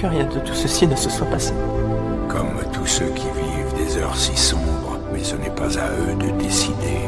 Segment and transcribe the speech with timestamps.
[0.00, 1.52] que rien de tout ceci ne se soit passé.
[2.28, 6.14] Comme tous ceux qui vivent des heures si sombres, mais ce n'est pas à eux
[6.14, 7.00] de décider.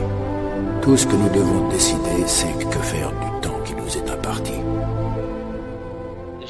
[0.83, 4.53] Tout ce que nous devons décider, c'est que faire du temps qui nous est imparti.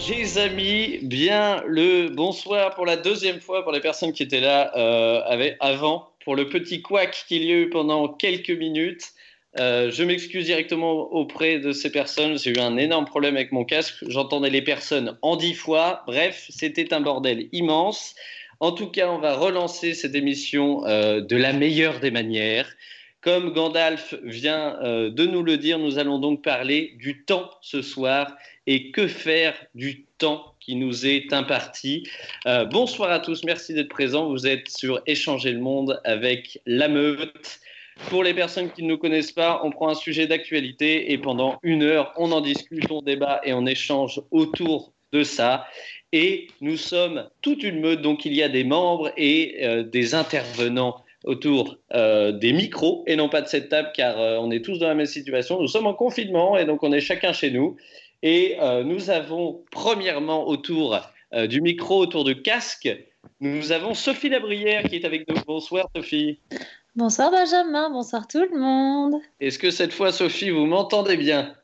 [0.09, 4.73] Les amis, bien le bonsoir pour la deuxième fois pour les personnes qui étaient là
[4.77, 9.13] euh, avec, avant, pour le petit couac qu'il y a eu pendant quelques minutes.
[9.59, 12.39] Euh, je m'excuse directement auprès de ces personnes.
[12.39, 13.97] J'ai eu un énorme problème avec mon casque.
[14.09, 16.03] J'entendais les personnes en dix fois.
[16.07, 18.15] Bref, c'était un bordel immense.
[18.61, 22.73] En tout cas, on va relancer cette émission euh, de la meilleure des manières.
[23.21, 27.83] Comme Gandalf vient euh, de nous le dire, nous allons donc parler du temps ce
[27.83, 28.35] soir
[28.67, 32.09] et que faire du temps qui nous est imparti.
[32.71, 34.29] bonsoir à tous, merci d'être présents.
[34.29, 37.59] Vous êtes sur Échanger le monde avec la meute.
[38.09, 41.59] Pour les personnes qui ne nous connaissent pas, on prend un sujet d'actualité et pendant
[41.63, 45.67] une heure, on en discute, on débat et on échange autour de ça.
[46.13, 50.15] Et nous sommes toute une meute, donc il y a des membres et euh, des
[50.15, 54.65] intervenants autour euh, des micros et non pas de cette table car euh, on est
[54.65, 55.61] tous dans la même situation.
[55.61, 57.77] Nous sommes en confinement et donc on est chacun chez nous.
[58.25, 61.01] Et nous avons premièrement autour
[61.49, 62.89] du micro, autour du casque,
[63.41, 65.35] nous avons Sophie Labrière qui est avec nous.
[65.47, 66.39] Bonsoir Sophie.
[66.95, 69.15] Bonsoir Benjamin, bonsoir tout le monde.
[69.41, 71.55] Est-ce que cette fois, Sophie, vous m'entendez bien?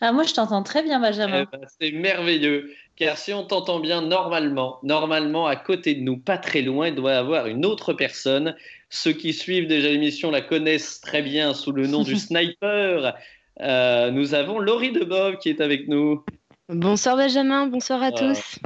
[0.00, 1.42] Ah, Moi, je t'entends très bien, Benjamin.
[1.42, 6.16] Eh ben, c'est merveilleux, car si on t'entend bien normalement, normalement, à côté de nous,
[6.16, 8.56] pas très loin, il doit y avoir une autre personne.
[8.88, 13.14] Ceux qui suivent déjà l'émission la connaissent très bien sous le nom du sniper.
[13.60, 16.24] Euh, nous avons Laurie Debob qui est avec nous.
[16.70, 18.58] Bonsoir Benjamin, bonsoir à tous.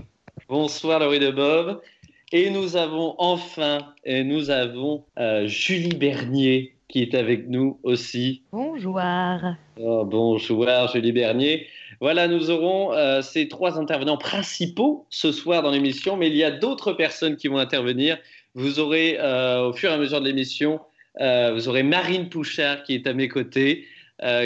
[0.49, 1.81] Bonsoir Laurie Debob.
[2.35, 8.41] Et nous avons enfin, et nous avons euh, Julie Bernier qui est avec nous aussi.
[8.53, 8.99] Bonjour.
[9.79, 11.67] Oh, bonjour Julie Bernier.
[12.01, 16.43] Voilà, nous aurons euh, ces trois intervenants principaux ce soir dans l'émission, mais il y
[16.43, 18.17] a d'autres personnes qui vont intervenir.
[18.55, 20.81] Vous aurez, euh, au fur et à mesure de l'émission,
[21.19, 23.85] vous aurez Marine Pouchard qui est à mes côtés.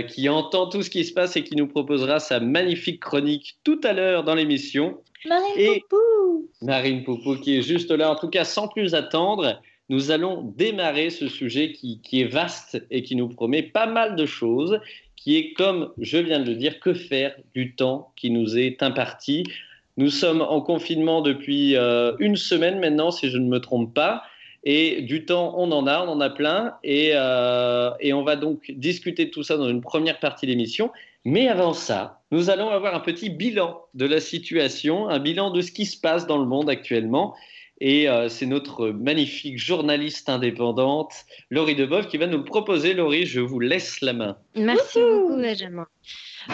[0.09, 3.81] qui entend tout ce qui se passe et qui nous proposera sa magnifique chronique tout
[3.84, 4.99] à l'heure dans l'émission.
[5.28, 8.10] Marine Poupou Marine Poupou qui est juste là.
[8.10, 13.03] En tout cas, sans plus attendre, nous allons démarrer ce sujet qui, est vaste et
[13.03, 14.81] qui nous promet pas mal de choses,
[15.16, 18.82] qui est, comme je viens de le dire, que faire du temps qui nous est
[18.82, 19.44] imparti.
[19.97, 24.22] Nous sommes en confinement depuis euh, une semaine maintenant, si je ne me trompe pas.
[24.65, 26.75] Et du temps, on en a, on en a plein.
[26.82, 30.50] Et, euh, et on va donc discuter de tout ça dans une première partie de
[30.50, 30.91] l'émission.
[31.28, 35.60] Mais avant ça, nous allons avoir un petit bilan de la situation, un bilan de
[35.60, 37.34] ce qui se passe dans le monde actuellement.
[37.81, 41.12] Et euh, c'est notre magnifique journaliste indépendante,
[41.50, 42.94] Laurie Debov, qui va nous le proposer.
[42.94, 44.36] Laurie, je vous laisse la main.
[44.54, 45.88] Merci beaucoup, Benjamin.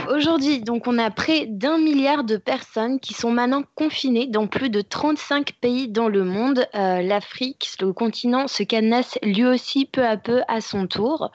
[0.08, 4.70] Aujourd'hui, donc, on a près d'un milliard de personnes qui sont maintenant confinées dans plus
[4.70, 6.66] de 35 pays dans le monde.
[6.74, 11.30] Euh, L'Afrique, le continent, se cadenasse lui aussi peu à peu à son tour.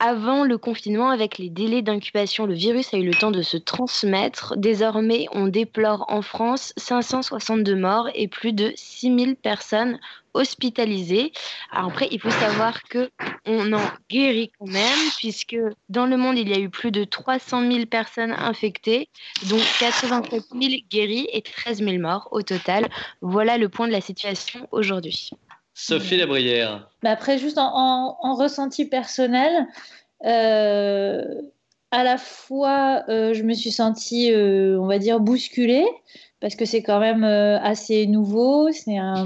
[0.00, 3.56] Avant le confinement, avec les délais d'incubation, le virus a eu le temps de se
[3.56, 4.56] transmettre.
[4.56, 9.98] Désormais, on déplore en France 562 morts et plus de 6000 personnes
[10.34, 11.32] hospitalisées.
[11.72, 13.10] Après, il faut savoir que
[13.44, 15.56] on en guérit quand même, puisque
[15.88, 19.08] dans le monde, il y a eu plus de 300 000 personnes infectées,
[19.48, 22.88] dont 87 000 guéries et 13 000 morts au total.
[23.20, 25.30] Voilà le point de la situation aujourd'hui.
[25.80, 26.90] Sophie Labrière.
[27.04, 29.68] Bah après, juste en, ressenti personnel,
[30.24, 31.40] euh,
[31.92, 35.86] à la fois, euh, je me suis sentie, euh, on va dire, bousculée,
[36.40, 39.22] parce que c'est quand même assez nouveau, c'est un,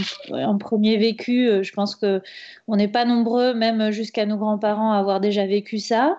[0.61, 1.49] premier vécu.
[1.63, 2.21] je pense que
[2.69, 6.19] on n'est pas nombreux, même jusqu'à nos grands-parents, à avoir déjà vécu ça.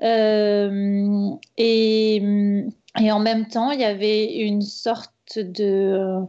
[0.00, 2.20] et
[3.00, 6.20] en même temps, il y avait une sorte de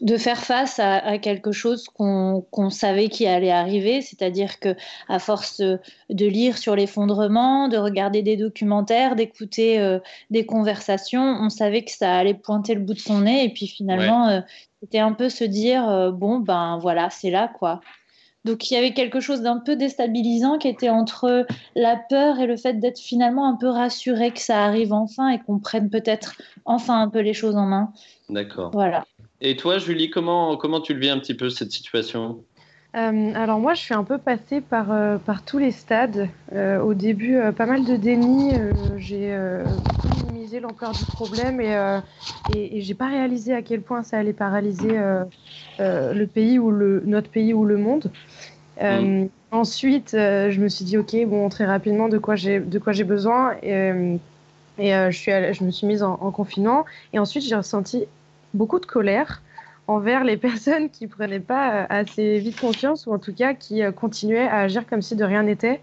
[0.00, 4.76] de, faire face à, quelque chose qu'on savait qui allait arriver, c'est-à-dire que
[5.08, 9.98] à force de lire sur l'effondrement, de regarder des documentaires, d'écouter euh,
[10.30, 13.66] des conversations, on savait que ça allait pointer le bout de son nez et puis
[13.66, 14.40] finalement euh,
[14.80, 17.80] c'était un peu se dire euh, bon ben voilà c'est là quoi.
[18.44, 21.46] Donc il y avait quelque chose d'un peu déstabilisant qui était entre
[21.76, 25.38] la peur et le fait d'être finalement un peu rassuré que ça arrive enfin et
[25.38, 26.34] qu'on prenne peut-être
[26.64, 27.92] enfin un peu les choses en main.
[28.28, 28.70] D'accord.
[28.72, 29.04] Voilà.
[29.44, 32.44] Et toi, Julie, comment, comment tu le vis un petit peu cette situation?
[32.94, 36.28] Euh, alors moi, je suis un peu passée par, euh, par tous les stades.
[36.52, 38.52] Euh, au début, pas mal de déni.
[38.98, 39.36] j'ai
[40.28, 41.76] minimisé l'ampleur du problème et,
[42.54, 44.96] et, et j'ai pas réalisé à quel point ça allait paralyser
[45.80, 48.12] le pays ou le, notre pays ou le monde.
[48.80, 49.26] Mm.
[49.50, 53.04] Ensuite, je me suis dit, ok, bon, très rapidement, de quoi j'ai de quoi j'ai
[53.04, 53.54] besoin.
[53.64, 53.90] Et,
[54.78, 56.84] et je, suis je me suis mise en, en confinement.
[57.12, 58.04] Et ensuite, j'ai ressenti
[58.54, 59.42] beaucoup de colère
[59.86, 64.48] envers les personnes qui prenaient pas assez vite confiance ou en tout cas qui continuaient
[64.48, 65.80] à agir comme si de rien n'était.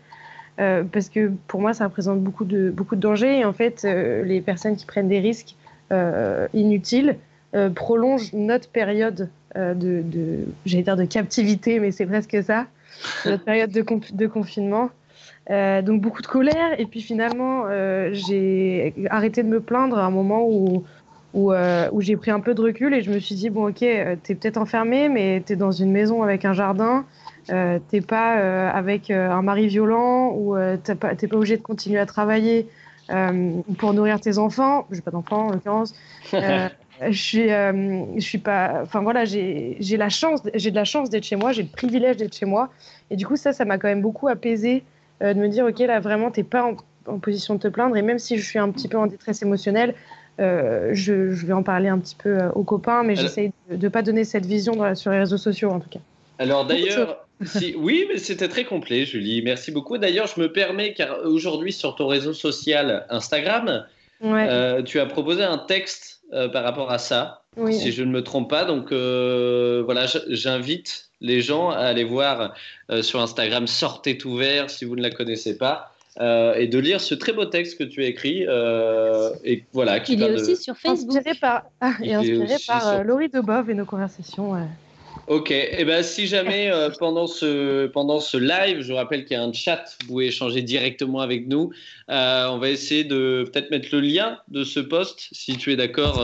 [0.58, 3.40] parce que pour moi, ça représente beaucoup de, beaucoup de dangers.
[3.40, 5.56] Et en fait, les personnes qui prennent des risques
[6.54, 7.18] inutiles
[7.76, 12.68] prolongent notre période de, j'allais dire de captivité, mais c'est presque ça,
[13.26, 14.90] notre période de, confinement.
[15.50, 16.80] Euh, donc beaucoup de colère.
[16.80, 20.84] Et puis finalement, euh, j'ai arrêté de me plaindre à un moment où,
[21.34, 23.70] où, euh, où j'ai pris un peu de recul et je me suis dit, bon
[23.70, 27.06] ok, t'es peut-être enfermé, mais t'es dans une maison avec un jardin.
[27.48, 32.68] t'es pas avec un mari violent ou t'es pas, pas obligé de continuer à travailler
[33.78, 34.88] pour nourrir tes enfants.
[34.92, 35.94] J'ai pas d'enfants en l'occurrence.
[36.32, 38.82] je suis, je suis pas.
[38.84, 42.18] Enfin voilà, j'ai la chance, j'ai de la chance d'être chez moi, j'ai le privilège
[42.18, 42.70] d'être chez moi.
[43.12, 44.84] Et du coup, ça, ça m'a quand même beaucoup apaisé
[45.22, 47.98] euh, de me dire, ok, là vraiment, t'es pas en, position de te plaindre.
[47.98, 49.96] Et même si je suis un petit peu en détresse émotionnelle,
[50.40, 51.14] euh, je,
[51.46, 54.24] vais en parler un petit peu euh, aux copains, mais j'essaye de ne pas donner
[54.24, 56.00] cette vision sur les réseaux sociaux en tout cas.
[56.38, 59.42] Alors d'ailleurs, si, oui, mais c'était très complet, Julie.
[59.42, 59.98] Merci beaucoup.
[59.98, 63.86] D'ailleurs, je me permets, car aujourd'hui sur ton réseau social Instagram,
[64.86, 68.66] tu as proposé un texte par rapport à ça, si je ne me trompe pas.
[68.66, 72.54] Donc voilà, j'invite les gens à aller voir
[72.92, 75.94] euh, sur Instagram Sortez tout vert si vous ne la connaissez pas.
[76.20, 78.46] Euh, et de lire ce très beau texte que tu as écrit.
[78.48, 81.16] Euh, et voilà, qui il est aussi sur Facebook.
[81.16, 84.68] Inspiré par, ah, et inspiré par Laurie Debov et nos conversations.
[85.28, 89.38] Ok, et eh ben si jamais pendant, ce, pendant ce live, je vous rappelle qu'il
[89.38, 91.72] y a un chat, vous pouvez échanger directement avec nous.
[92.08, 96.24] on va essayer de peut-être mettre le lien de ce post, si tu es d'accord,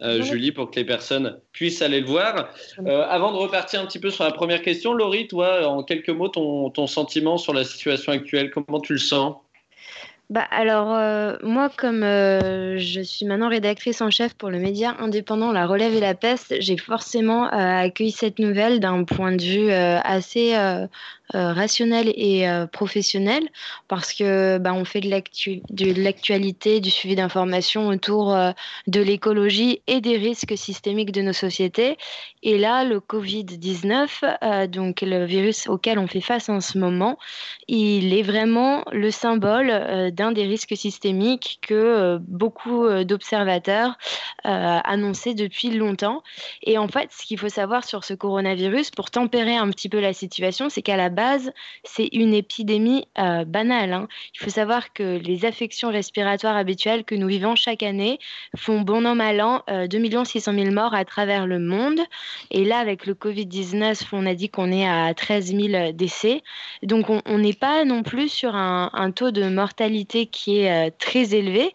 [0.00, 2.50] euh, Julie, pour que les personnes puissent aller le voir.
[2.86, 6.10] Euh, avant de repartir un petit peu sur la première question, Laurie, toi, en quelques
[6.10, 9.36] mots, ton, ton sentiment sur la situation actuelle, comment tu le sens?
[10.30, 15.52] Bah alors euh, moi comme je suis maintenant rédactrice en chef pour le média indépendant
[15.52, 20.54] La Relève et la Peste, j'ai forcément accueilli cette nouvelle d'un point de vue assez
[21.34, 23.46] euh, rationnel et euh, professionnel
[23.86, 28.52] parce que bah, on fait de l'actualité, du suivi d'informations autour euh,
[28.86, 31.98] de l'écologie et des risques systémiques de nos sociétés.
[32.42, 37.18] Et là, le Covid-19, donc le virus auquel on fait face en ce moment,
[37.66, 43.98] il est vraiment le symbole d'un des risques systémiques que beaucoup d'observateurs
[44.44, 46.22] annonçaient depuis longtemps.
[46.62, 49.98] Et en fait, ce qu'il faut savoir sur ce coronavirus, pour tempérer un petit peu
[49.98, 51.10] la situation, c'est qu'à la
[51.84, 53.92] c'est une épidémie euh, banale.
[53.92, 54.08] Hein.
[54.34, 58.18] Il faut savoir que les affections respiratoires habituelles que nous vivons chaque année
[58.56, 62.00] font bon an mal an 2 600 000 morts à travers le monde.
[62.50, 66.42] Et là, avec le Covid-19, on a dit qu'on est à 13 000 décès.
[66.82, 71.34] Donc, on n'est pas non plus sur un, taux de mortalité qui est euh, très
[71.34, 71.72] élevé.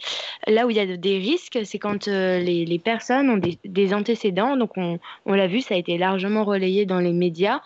[0.48, 4.58] Là où il y a des risques, c'est quand euh, les, personnes ont des, antécédents.
[4.58, 7.62] Donc, on, l'a vu, ça a été largement relayé dans les médias.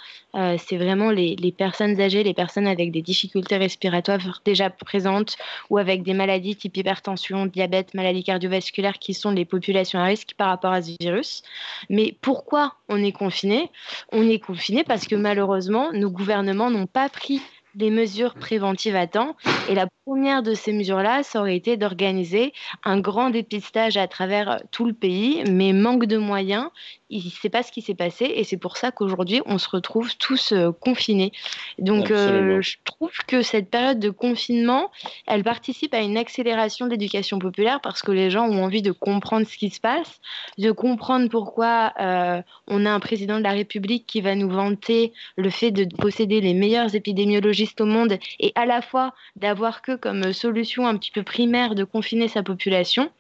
[0.57, 5.35] C'est vraiment les, personnes âgées, les personnes avec des difficultés respiratoires déjà présentes
[5.69, 10.33] ou avec des maladies type hypertension, diabète, maladies cardiovasculaires qui sont les populations à risque
[10.37, 11.41] par rapport à ce virus.
[11.89, 13.71] Mais pourquoi on est confiné?
[14.11, 17.41] On est confiné parce que malheureusement, nos gouvernements n'ont pas pris
[17.77, 19.37] des mesures préventives à temps.
[19.69, 22.53] Et la première de ces mesures-là, ça aurait été d'organiser
[22.83, 26.69] un grand dépistage à travers tout le pays, mais manque de moyens
[27.09, 29.69] il ne sait pas ce qui s'est passé et c'est pour ça qu'aujourd'hui on se
[29.69, 31.31] retrouve tous euh, confinés.
[31.79, 34.91] Donc euh, je trouve que cette période de confinement,
[35.25, 38.91] elle participe à une accélération de l'éducation populaire parce que les gens ont envie de
[38.91, 40.19] comprendre ce qui se passe,
[40.57, 45.13] de comprendre pourquoi euh, on a un président de la République qui va nous vanter
[45.37, 49.95] le fait de posséder les meilleurs épidémiologistes au monde et à la fois d'avoir que
[49.95, 53.11] comme solution un petit peu primaire de confiner sa population.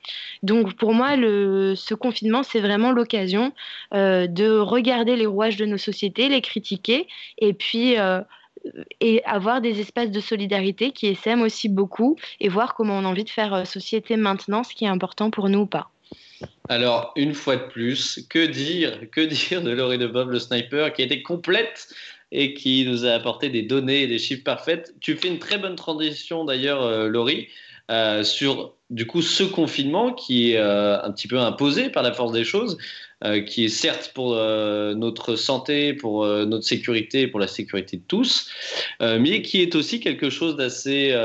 [0.43, 3.53] Donc pour moi, le, ce confinement, c'est vraiment l'occasion
[3.93, 7.07] euh, de regarder les rouages de nos sociétés, les critiquer
[7.39, 8.21] et puis euh,
[8.99, 13.07] et avoir des espaces de solidarité qui essaiment aussi beaucoup et voir comment on a
[13.07, 15.89] envie de faire euh, société maintenant, ce qui est important pour nous ou pas.
[16.69, 20.93] Alors, une fois de plus, que dire, que dire de Laurie de Bob, le sniper,
[20.93, 21.93] qui était complète
[22.31, 24.93] et qui nous a apporté des données et des chiffres parfaits.
[24.99, 27.47] Tu fais une très bonne transition d'ailleurs, Laurie,
[28.23, 32.43] sur du coup ce confinement qui est un petit peu imposé par la force des
[32.43, 32.77] choses,
[33.23, 37.97] euh, qui est certes pour euh, notre santé, pour euh, notre sécurité, pour la sécurité
[37.97, 38.47] de tous,
[38.99, 41.15] mais qui est aussi quelque chose d'assez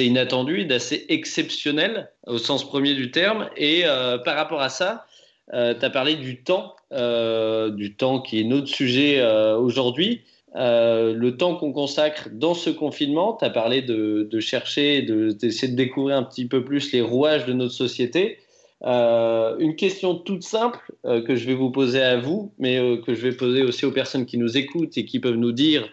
[0.00, 3.48] inattendu, d'assez exceptionnel au sens premier du terme.
[3.56, 3.84] Et
[4.24, 5.06] par rapport à ça,
[5.52, 9.22] tu as parlé du temps, du temps qui est notre sujet
[9.56, 10.22] aujourd'hui.
[10.54, 16.16] le temps qu'on consacre dans ce confinement, tu as parlé de, chercher, d'essayer de, découvrir
[16.16, 18.38] un petit peu plus les rouages de notre société.
[18.84, 22.98] Euh, une question toute simple euh, que je vais vous poser à vous, mais euh,
[22.98, 25.88] que je vais poser aussi aux personnes qui nous écoutent et qui peuvent nous dire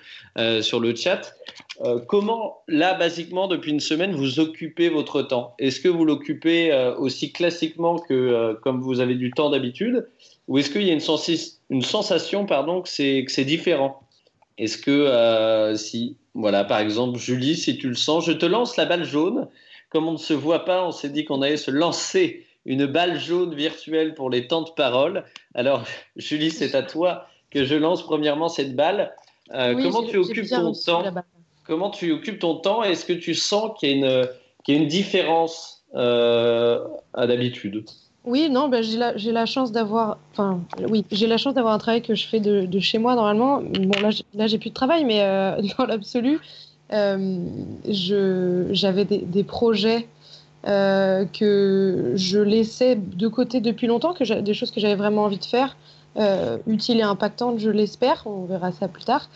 [0.61, 1.35] sur le chat.
[2.07, 5.55] comment, là, basiquement, depuis une semaine, vous occupez votre temps?
[5.59, 10.07] Est-ce que vous l'occupez aussi classiquement que comme vous avez du temps d'habitude?
[10.51, 11.01] Ou est-ce qu'il y a une,
[11.69, 14.01] une sensation pardon, que c'est différent?
[14.57, 18.85] Est-ce que, si, voilà, par exemple, Julie, si tu le sens, je te lance la
[18.85, 19.47] balle jaune.
[19.89, 23.17] Comme on ne se voit pas, on s'est dit qu'on allait se lancer une balle
[23.17, 25.23] jaune virtuelle pour les temps de parole.
[25.53, 25.85] Alors,
[26.17, 29.15] Julie, c'est à toi que je lance premièrement cette balle.
[29.53, 31.03] Euh, comment tu occupes ton temps
[31.65, 34.27] Comment tu occupes ton temps Est-ce que tu sens qu'il y, a
[34.67, 37.85] une différence euh, à d'habitude?
[38.23, 41.79] Oui, non, ben, j'ai la, la, chance d'avoir, enfin, oui, j'ai la chance d'avoir un
[41.79, 43.61] travail que je fais de, chez moi normalement.
[43.61, 43.99] Bon,
[44.33, 46.39] là, j'ai plus de travail, mais euh, dans l'absolu,
[47.89, 50.07] j'avais des, projets
[50.67, 55.39] euh, que je laissais de côté depuis longtemps, que des choses que j'avais vraiment envie
[55.39, 55.75] de faire,
[56.17, 59.29] euh, utiles et impactantes, je l'espère, on verra ça plus tard.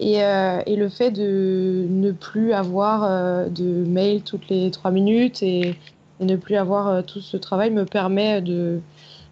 [0.00, 5.44] Et, euh, et, le fait de ne plus avoir de mail toutes les trois minutes
[5.44, 5.76] et,
[6.22, 8.80] ne plus avoir tout ce travail me permet de,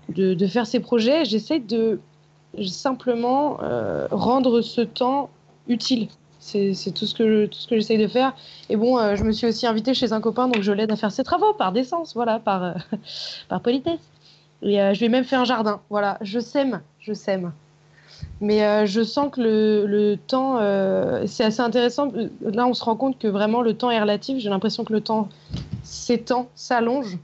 [0.08, 1.24] de, faire ces projets.
[1.24, 2.00] J'essaie de
[2.66, 3.58] simplement
[4.10, 5.30] rendre ce temps
[5.68, 6.08] utile
[6.40, 8.34] c'est tout ce que tout ce que j'essaye de faire.
[8.68, 10.96] Et bon, euh, je me suis aussi invitée chez un copain, donc je l'aide à
[10.96, 12.72] faire ses travaux par décence, voilà, par euh,
[13.48, 14.00] par politesse.
[14.62, 15.80] Et euh, je lui ai même fait un jardin.
[15.90, 17.52] Voilà, je sème, je sème.
[18.40, 20.58] Mais je sens que le, le temps,
[21.26, 22.10] c'est assez intéressant.
[22.40, 24.38] Là, on se rend compte que vraiment le temps est relatif.
[24.38, 25.28] J'ai l'impression que le temps
[25.82, 27.18] s'étend, s'allonge.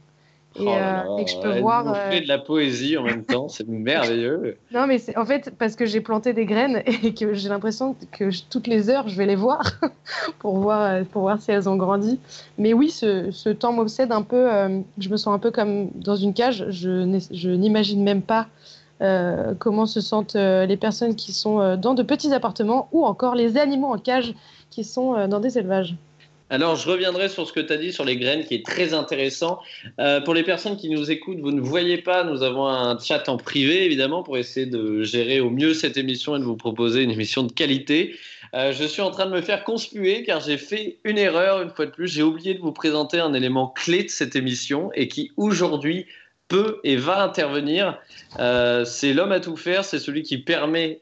[0.58, 1.92] Et, oh euh, que je peux voir.
[1.94, 2.20] Euh...
[2.20, 4.56] de la poésie en même temps, c'est merveilleux.
[4.72, 7.94] Non, mais c'est en fait parce que j'ai planté des graines et que j'ai l'impression
[8.12, 9.62] que toutes les heures, je vais les voir
[10.38, 12.18] pour, voir, euh, pour voir si elles ont grandi.
[12.58, 14.50] Mais oui, ce, ce temps m'obsède un peu.
[14.50, 16.66] Euh, je me sens un peu comme dans une cage.
[16.70, 18.46] Je n'imagine même pas
[19.02, 23.56] euh, comment se sentent les personnes qui sont dans de petits appartements ou encore les
[23.56, 24.34] animaux en cage
[24.70, 25.96] qui sont dans des élevages?
[26.48, 28.94] Alors, je reviendrai sur ce que tu as dit sur les graines, qui est très
[28.94, 29.58] intéressant.
[29.98, 33.28] Euh, pour les personnes qui nous écoutent, vous ne voyez pas, nous avons un chat
[33.28, 37.02] en privé, évidemment, pour essayer de gérer au mieux cette émission et de vous proposer
[37.02, 38.14] une émission de qualité.
[38.54, 41.70] Euh, je suis en train de me faire conspuer car j'ai fait une erreur, une
[41.70, 42.06] fois de plus.
[42.06, 46.06] J'ai oublié de vous présenter un élément clé de cette émission et qui, aujourd'hui,
[46.48, 47.98] peut et va intervenir.
[48.38, 51.00] Euh, c'est l'homme à tout faire, c'est celui qui permet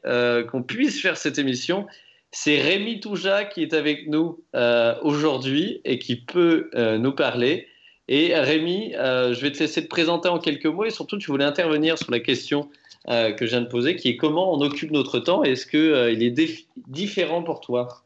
[0.51, 1.87] qu'on puisse faire cette émission
[2.35, 7.67] c'est Rémi Touja qui est avec nous euh, aujourd'hui et qui peut euh, nous parler.
[8.09, 11.31] Et Rémi, euh, je vais te laisser te présenter en quelques mots et surtout tu
[11.31, 12.69] voulais intervenir sur la question
[13.07, 16.23] que je viens de poser, qui est comment on occupe notre temps et est-ce qu'il
[16.23, 18.04] est, est différent pour toi?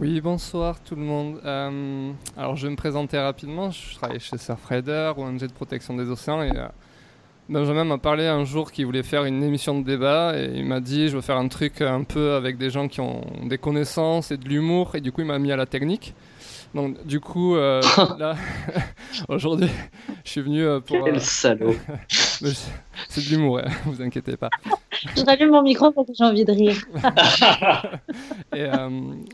[0.00, 1.40] Oui, bonsoir tout le monde.
[2.36, 3.70] alors je vais me présenter rapidement.
[3.70, 6.52] Je travaille chez Surfrider, ONG de protection des océans et
[7.48, 10.80] Benjamin m'a parlé un jour qu'il voulait faire une émission de débat et il m'a
[10.80, 14.30] dit je veux faire un truc un peu avec des gens qui ont des connaissances
[14.30, 16.14] et de l'humour et du coup il m'a mis à la technique.
[16.74, 17.80] Donc du coup euh,
[18.18, 18.36] là
[19.28, 19.70] aujourd'hui
[20.24, 21.04] je suis venu euh, pour.
[21.04, 21.74] Quel euh, salaud.
[23.08, 24.50] C'est de l'humour, hein, vous inquiétez pas.
[25.16, 26.76] je rallume mon micro parce que j'ai envie de rire.
[28.54, 28.68] et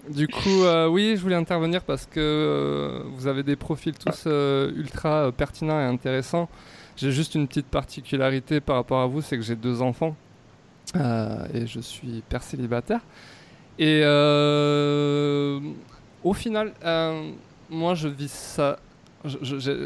[0.08, 5.80] du coup oui je voulais intervenir parce que vous avez des profils tous ultra pertinents
[5.80, 6.48] et intéressants.
[6.96, 10.14] J'ai juste une petite particularité par rapport à vous, c'est que j'ai deux enfants
[10.96, 13.00] euh, et je suis père célibataire.
[13.78, 15.58] Et euh,
[16.24, 17.30] au final, euh,
[17.70, 18.78] moi je vis ça.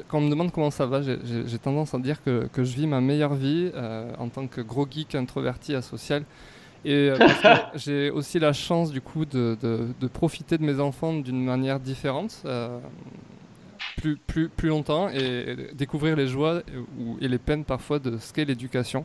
[0.09, 2.87] quand on me demande comment ça va, j'ai tendance à dire que, que, je vis
[2.87, 3.71] ma meilleure vie
[4.19, 6.25] en tant que gros geek introverti asocial.
[6.85, 7.11] Et
[7.75, 11.81] j'ai aussi la chance du coup de, de, de profiter de mes enfants d'une manière
[11.81, 12.45] différente
[13.99, 16.63] plus, plus, plus longtemps et découvrir les joies
[17.21, 19.05] et les peines parfois de ce qu'est l'éducation.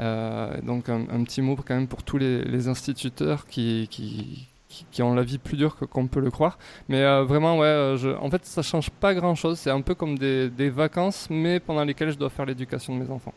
[0.00, 4.48] Euh, donc un, petit mot quand même pour tous les, instituteurs qui, qui,
[4.90, 6.58] qui, ont la vie plus dure qu'on peut le croire.
[6.88, 9.58] Mais euh, vraiment, ouais, euh, je, en fait, ça change pas grand-chose.
[9.58, 13.10] C'est un peu comme des, vacances, mais pendant lesquelles je dois faire l'éducation de mes
[13.10, 13.34] enfants.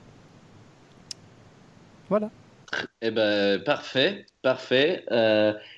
[2.10, 2.30] Voilà.
[3.02, 5.06] Eh ben, parfait, parfait.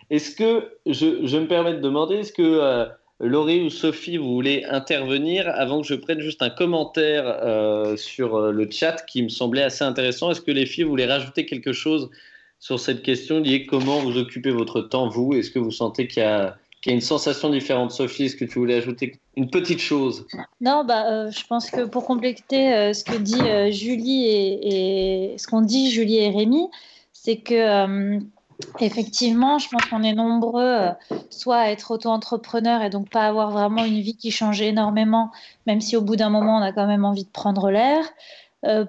[0.10, 2.90] est-ce que, je, me permets de demander, est-ce que
[3.20, 8.36] Laurie ou Sophie, vous voulez intervenir avant que je prenne juste un commentaire euh, sur
[8.36, 10.32] euh, le chat qui me semblait assez intéressant?
[10.32, 12.10] Est-ce que les filles voulaient rajouter quelque chose
[12.60, 15.34] sur cette question liée comment vous occupez votre temps, vous?
[15.34, 17.92] Est-ce que vous sentez qu'il y, a une sensation différente?
[17.92, 20.28] Sophie, est-ce que tu voulais ajouter une petite chose?
[20.62, 25.48] Non, bah, euh, je pense que pour compléter ce que dit Julie et, et ce
[25.48, 26.68] qu'ont dit Julie et Rémi,
[27.14, 28.20] c'est que
[28.80, 30.92] Effectivement, je pense qu'on est nombreux euh,
[31.30, 35.32] soit à être auto-entrepreneur et donc pas avoir vraiment une vie qui change énormément,
[35.66, 38.04] même si au bout d'un moment on a quand même envie de prendre l'air,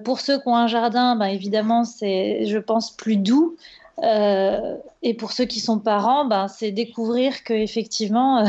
[0.04, 3.56] pour ceux qui ont un jardin, ben, évidemment, c'est, je pense, plus doux.
[4.02, 8.44] et pour ceux qui sont parents, ben, c'est découvrir qu'effectivement,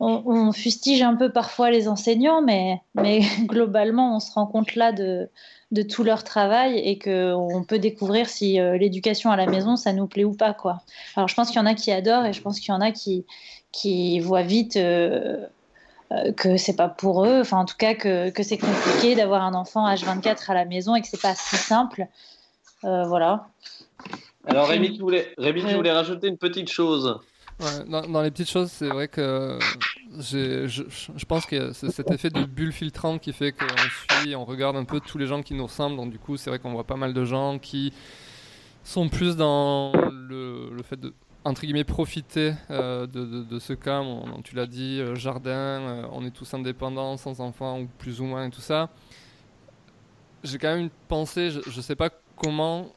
[0.00, 4.74] on, on, fustige un peu parfois les enseignants, mais, mais globalement, on se rend compte
[4.74, 5.28] là de,
[5.72, 9.92] de tout leur travail et qu'on peut découvrir si euh, l'éducation à la maison, ça
[9.92, 10.54] nous plaît ou pas.
[10.54, 10.80] Quoi.
[11.16, 12.80] Alors je pense qu'il y en a qui adorent et je pense qu'il y en
[12.80, 13.26] a qui,
[13.72, 15.46] qui voient vite euh, euh,
[16.36, 19.54] que c'est pas pour eux, enfin en tout cas que, que c'est compliqué d'avoir un
[19.54, 22.06] enfant H24 à la maison et que c'est pas si simple.
[22.82, 23.48] voilà.
[24.46, 27.18] Alors Rémi, tu voulais, Rémi, tu voulais rajouter une petite chose
[27.88, 29.58] dans, les petites choses, c'est vrai que
[30.18, 33.66] je, je, pense que c'est cet effet de bulle filtrante qui fait qu'on
[34.20, 35.96] suit, on regarde un peu tous les gens qui nous ressemblent.
[35.96, 37.94] Donc du coup, c'est vrai qu'on voit pas mal de gens qui
[38.84, 41.14] sont plus dans le, le fait de
[41.46, 44.02] entre guillemets profiter euh, de, de, ce cas.
[44.44, 48.24] tu l'as dit, euh, jardin, euh, on est tous indépendants, sans enfants ou plus ou
[48.24, 48.90] moins et tout ça.
[50.42, 52.92] J'ai quand même une pensée, je, je sais pas comment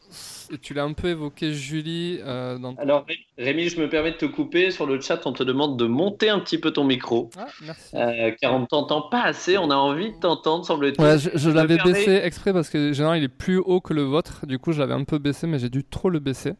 [0.61, 2.19] tu l'as un peu évoqué, Julie.
[2.21, 3.05] Euh, Alors,
[3.37, 4.71] Rémi, je me permets de te couper.
[4.71, 7.29] Sur le chat, on te demande de monter un petit peu ton micro.
[7.37, 7.95] Ah, merci.
[7.95, 9.57] Euh, car on ne t'entend pas assez.
[9.57, 11.03] On a envie de t'entendre, semble-t-il.
[11.03, 14.45] Ouais, je, l'avais baissé exprès parce que généralement, il est plus haut que le vôtre.
[14.45, 16.53] Du coup, je l'avais un peu baissé, mais j'ai dû trop le baisser.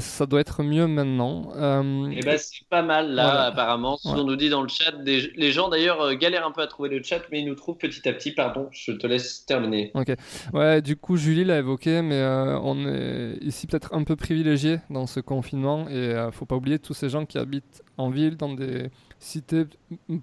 [0.00, 1.52] Ça doit être mieux maintenant.
[1.54, 2.10] Euh...
[2.12, 3.96] Eh ben, c'est pas mal là, apparemment.
[3.96, 4.92] Ce qu'on nous dit dans le chat.
[5.04, 7.76] Les gens d'ailleurs euh, galèrent un peu à trouver le chat, mais ils nous trouvent
[7.76, 8.32] petit à petit.
[8.32, 9.92] Pardon, je te laisse terminer.
[9.94, 10.12] Ok.
[10.52, 14.78] Ouais, du coup, Julie l'a évoqué, mais euh, on est ici peut-être un peu privilégié
[14.90, 15.88] dans ce confinement.
[15.88, 19.64] Et euh, faut pas oublier tous ces gens qui habitent en ville, dans des cités,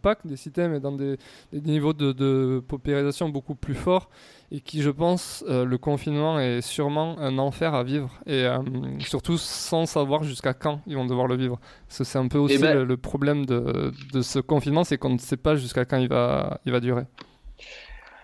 [0.01, 1.18] pas que des cités, mais dans des,
[1.54, 4.10] niveaux de, de, paupérisation beaucoup plus forts
[4.51, 8.60] et qui, je pense, euh, le confinement est sûrement un enfer à vivre et euh,
[9.00, 11.60] surtout sans savoir jusqu'à quand ils vont devoir le vivre.
[11.88, 15.17] C'est un peu aussi eh ben le, problème de, de, ce confinement, c'est qu'on ne
[15.17, 17.03] sait pas jusqu'à quand il va, il va durer.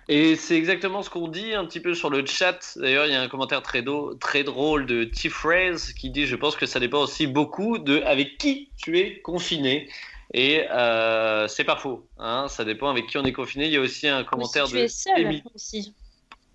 [0.09, 2.77] Et c'est exactement ce qu'on dit un petit peu sur le chat.
[2.77, 3.83] D'ailleurs, il y a un commentaire très,
[4.19, 8.37] très drôle de T-Phrase qui dit Je pense que ça dépend aussi beaucoup de avec
[8.37, 9.89] qui tu es confiné.
[10.33, 12.05] Et euh, c'est pas faux.
[12.17, 13.65] Hein, ça dépend avec qui on est confiné.
[13.65, 15.93] Il y a aussi un commentaire si tu es seul aussi.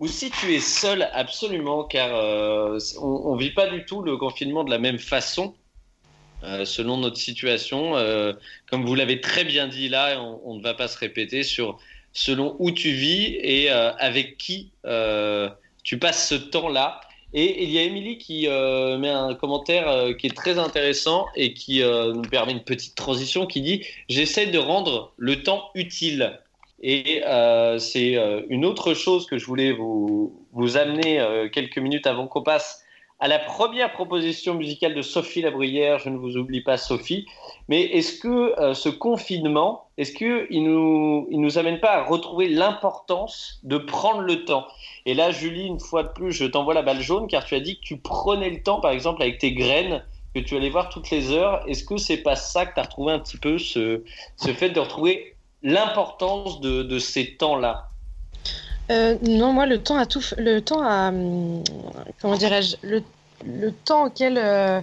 [0.02, 4.16] Ou si tu es seul, absolument, car euh, on ne vit pas du tout le
[4.16, 5.54] confinement de la même façon.
[6.42, 7.92] Euh, selon notre situation,
[8.68, 11.78] comme vous l'avez très bien dit là, on, ne va pas se répéter sur
[12.12, 14.72] selon où tu vis et avec qui
[15.84, 17.00] tu passes ce temps-là.
[17.34, 21.26] Et il y a Émilie qui euh, met un commentaire euh, qui est très intéressant
[21.34, 25.70] et qui euh, nous permet une petite transition qui dit J'essaie de rendre le temps
[25.74, 26.38] utile.
[26.82, 27.22] Et
[27.78, 32.82] c'est une autre chose que je voulais vous, vous amener quelques minutes avant qu'on passe
[33.22, 36.00] à la première proposition musicale de Sophie Labruyère.
[36.00, 37.24] Je ne vous oublie pas, Sophie.
[37.68, 42.48] Mais est-ce que euh, ce confinement, est-ce qu'il nous, il nous amène pas à retrouver
[42.48, 44.66] l'importance de prendre le temps?
[45.06, 47.60] Et là, Julie, une fois de plus, je t'envoie la balle jaune car tu as
[47.60, 50.88] dit que tu prenais le temps, par exemple, avec tes graines, que tu allais voir
[50.88, 51.62] toutes les heures.
[51.68, 54.02] Est-ce que c'est pas ça que tu as retrouvé un petit peu, ce,
[54.36, 55.31] ce fait de retrouver
[55.62, 57.88] l'importance de, ces temps-là
[58.90, 61.62] euh, non, moi, le temps à tout, le temps à, hum,
[62.20, 63.02] comment dirais-je, le,
[63.46, 64.80] le, temps auquel euh,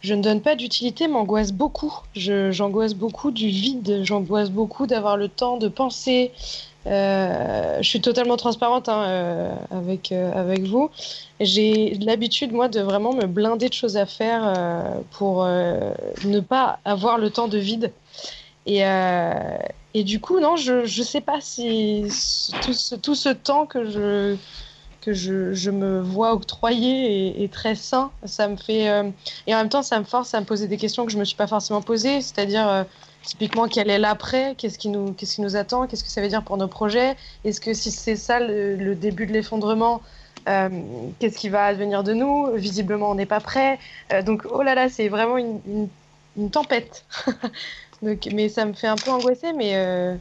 [0.00, 1.92] je ne donne pas d'utilité m'angoisse beaucoup.
[2.14, 6.32] J'angoisse beaucoup du vide, j'angoisse beaucoup d'avoir le temps de penser.
[6.86, 10.90] Euh, je suis totalement transparente hein, avec, avec vous.
[11.38, 14.52] J'ai l'habitude, moi, de vraiment me blinder de choses à faire
[15.10, 17.92] pour ne pas avoir le temps de vide.
[18.66, 18.82] Et,
[19.94, 22.04] et du coup, non, je ne sais pas si
[22.62, 24.36] tout ce, tout ce temps que je,
[25.02, 28.10] que je, je, me vois octroyer est, très sain.
[28.24, 29.10] Ça me fait euh,
[29.46, 31.24] et en même temps, ça me force à me poser des questions que je me
[31.24, 32.84] suis pas forcément posées, c'est-à-dire euh,
[33.22, 36.42] typiquement quel est l'après, qu'est-ce qui nous qui nous attend, qu'est-ce que ça veut dire
[36.42, 40.00] pour nos projets, est-ce que si c'est ça le, début de l'effondrement,
[40.48, 40.68] euh,
[41.18, 42.52] qu'est-ce qui va advenir de nous?
[42.54, 43.78] Visiblement, on n'est pas prêt.
[44.24, 45.88] donc, oh là là, c'est vraiment une,
[46.36, 47.04] une tempête.
[48.02, 50.16] mais ça me fait un peu angoisser, mais euh,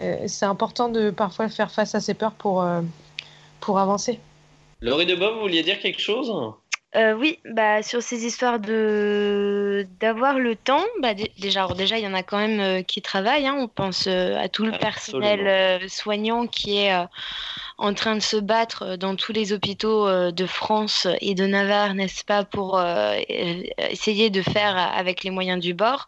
[0.00, 2.80] euh, c'est important de parfois faire face à ces peurs pour, euh,
[3.60, 4.20] pour avancer.
[4.80, 6.32] Laurie de Bob, vous vouliez dire quelque chose?
[6.94, 12.12] Oui, bah, sur ces histoires de d'avoir le temps, bah, déjà, déjà, il y en
[12.12, 13.46] a quand même qui travaillent.
[13.46, 13.56] Hein.
[13.58, 16.92] on pense à tout le personnel soignant qui est
[17.78, 21.46] en train de se battre euh, dans tous les hôpitaux euh, de France et de
[21.46, 23.18] Navarre, n'est-ce pas, pour euh,
[23.90, 26.06] essayer de faire avec les moyens du bord.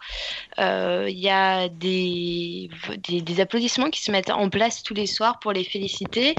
[0.58, 5.52] Il y a des, des, applaudissements qui se mettent en place tous les soirs pour
[5.52, 6.34] les féliciter.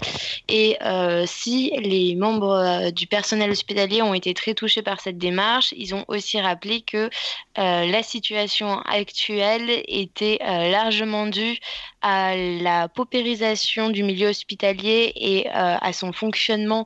[0.48, 0.78] Et
[1.26, 6.06] si les membres du personnel hospitalier ont été très touchés par cette démarche, ils ont
[6.08, 7.10] aussi rappelé que
[7.58, 11.60] la situation actuelle était largement due
[12.08, 16.86] à la paupérisation du milieu hospitalier et à son fonctionnement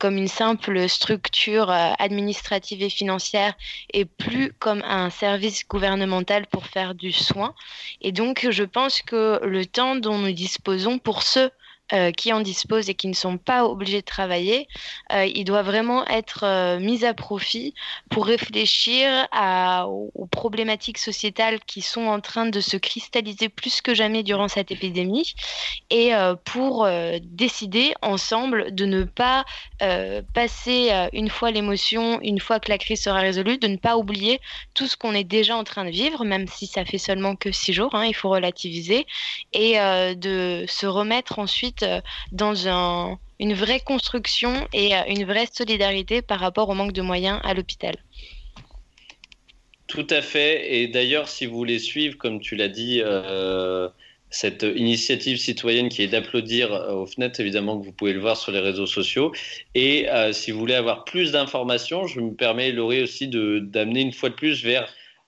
[0.00, 3.54] comme une simple structure administrative et financière
[3.92, 7.54] et plus comme un service gouvernemental pour faire du soin.
[8.00, 11.52] Et donc, je pense que le temps dont nous disposons pour ceux
[11.94, 14.68] euh, qui en disposent et qui ne sont pas obligés de travailler,
[15.10, 17.72] euh, il doit vraiment être euh, mis à profit
[18.10, 23.94] pour réfléchir à, aux problématiques sociétales qui sont en train de se cristalliser plus que
[23.94, 25.34] jamais durant cette épidémie
[25.88, 26.12] et
[26.44, 26.88] pour
[27.22, 29.44] décider ensemble de ne pas
[30.34, 34.40] passer une fois l'émotion, une fois que la crise sera résolue, de ne pas oublier
[34.74, 37.52] tout ce qu'on est déjà en train de vivre, même si ça fait seulement que
[37.52, 39.06] six jours, hein, il faut relativiser,
[39.52, 39.74] et
[40.16, 42.00] de se remettre ensuite euh,
[42.32, 47.40] dans une vraie construction et euh, une vraie solidarité par rapport au manque de moyens
[47.44, 47.96] à l'hôpital.
[49.86, 50.74] Tout à fait.
[50.74, 53.88] Et d'ailleurs, si vous voulez suivre, comme tu l'as dit, euh,
[54.30, 58.52] cette initiative citoyenne qui est d'applaudir aux fenêtres, évidemment que vous pouvez le voir sur
[58.52, 59.32] les réseaux sociaux.
[59.74, 64.28] Et si vous voulez avoir plus d'informations, je me permets, Laurie, aussi d'amener une fois
[64.28, 64.86] de plus vers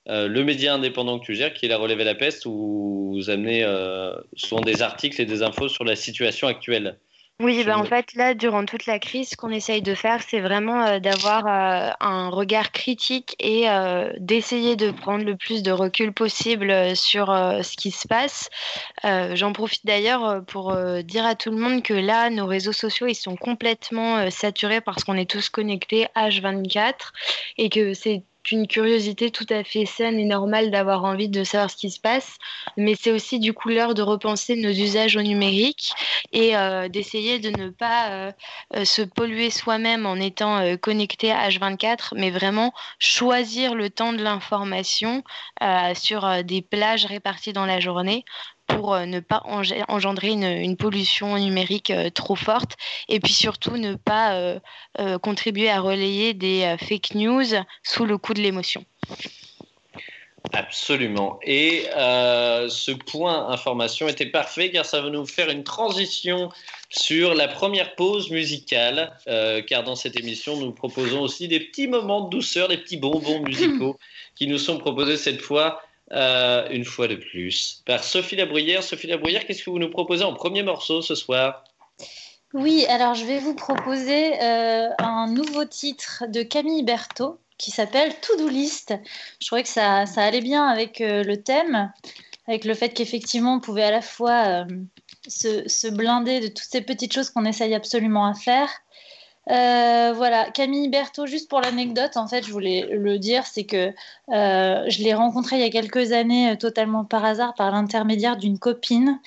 [0.08, 3.12] euh, le média indépendant que tu gères, qui est la Relève à la Peste, où
[3.14, 6.98] vous amenez euh, souvent des articles et des infos sur la situation actuelle.
[7.42, 10.40] Oui, bah en fait, là, durant toute la crise, ce qu'on essaye de faire, c'est
[10.40, 13.64] vraiment euh, d'avoir un regard critique et
[14.18, 18.50] d'essayer de prendre le plus de recul possible sur ce qui se passe.
[19.02, 23.14] J'en profite d'ailleurs pour dire à tout le monde que là, nos réseaux sociaux, ils
[23.14, 26.92] sont complètement saturés parce qu'on est tous connectés H24
[27.56, 31.70] et que c'est une curiosité tout à fait saine et normale d'avoir envie de savoir
[31.70, 32.36] ce qui se passe,
[32.76, 35.92] mais c'est aussi du coup l'heure de repenser nos usages au numérique
[36.32, 38.32] et euh, d'essayer de ne pas euh,
[38.76, 44.22] euh, se polluer soi-même en étant connecté à H24, mais vraiment choisir le temps de
[44.22, 45.22] l'information
[45.94, 48.24] sur des plages réparties dans la journée
[48.74, 52.76] pour euh, ne pas engendrer une, pollution numérique euh, trop forte
[53.08, 57.44] et puis surtout ne pas euh, contribuer à relayer des fake news
[57.82, 58.84] sous le coup de l'émotion.
[60.52, 61.38] Absolument.
[61.42, 66.48] Et ce point information était parfait car ça va nous faire une transition
[66.88, 69.12] sur la première pause musicale,
[69.68, 73.40] car dans cette émission, nous proposons aussi des petits moments de douceur, des petits bonbons
[73.40, 73.98] musicaux
[74.34, 78.82] qui nous sont proposés cette fois euh, une fois de plus, par Sophie Labruyère.
[78.82, 81.64] Sophie Labruyère, qu'est-ce que vous nous proposez en premier morceau ce soir?
[82.52, 88.12] Oui, alors je vais vous proposer euh, un nouveau titre de Camille Berthaud qui s'appelle
[88.22, 88.92] To Do List.
[89.40, 91.92] Je trouvais que ça, ça allait bien avec euh, le thème,
[92.48, 94.66] avec le fait qu'effectivement on pouvait à la fois
[95.28, 98.68] se, se, blinder de toutes ces petites choses qu'on essaye absolument à faire
[99.48, 103.92] euh, voilà, Camille Berthaud, juste pour l'anecdote, en fait, je voulais le dire, c'est que
[104.28, 108.36] euh, je l'ai rencontrée il y a quelques années euh, totalement par hasard, par l'intermédiaire
[108.36, 109.18] d'une copine.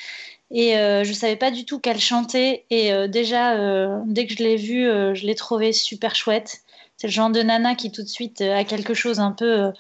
[0.56, 2.66] Et je ne savais pas du tout qu'elle chantait.
[2.70, 3.58] Et déjà,
[4.06, 4.84] dès que je l'ai vue,
[5.16, 6.62] je l'ai trouvée super chouette.
[6.96, 9.72] C'est le genre de nana qui tout de suite a quelque chose un peu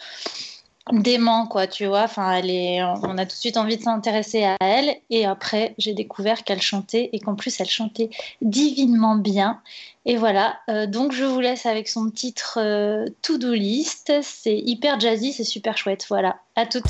[0.92, 2.04] dément, quoi, tu vois.
[2.06, 4.96] Enfin, elle est, on a tout de suite envie de s'intéresser à elle.
[5.12, 8.10] Et après, j'ai découvert qu'elle chantait et qu'en plus, elle chantait
[8.42, 9.62] divinement bien.
[10.06, 14.12] Et voilà, euh, donc je vous laisse avec son titre euh, To-Do List.
[14.22, 16.06] C'est hyper jazzy, c'est super chouette.
[16.10, 16.84] Voilà, à toutes.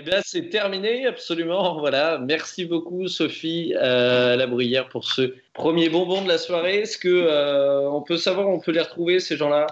[0.00, 1.78] Eh bien, c'est terminé, absolument.
[1.78, 2.16] Voilà.
[2.16, 6.78] Merci beaucoup, Sophie euh, La Bruyère, pour ce premier bonbon de la soirée.
[6.78, 9.66] Est-ce que euh, on peut savoir, on peut les retrouver ces gens-là?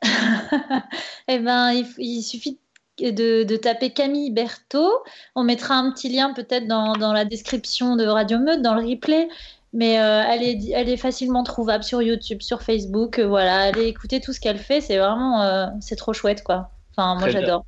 [1.28, 2.58] Eh ben, il, suffit
[2.98, 4.90] de, taper Camille Berthaud.
[5.34, 9.28] On mettra un petit lien peut-être dans, la description de Radio Meute, dans le replay.
[9.74, 13.20] Mais euh, elle, est, elle est facilement trouvable sur YouTube, sur Facebook.
[13.20, 14.80] voilà, allez écouter tout ce qu'elle fait.
[14.80, 16.70] C'est vraiment, c'est trop chouette, quoi.
[16.96, 17.66] Enfin, moi, j'adore.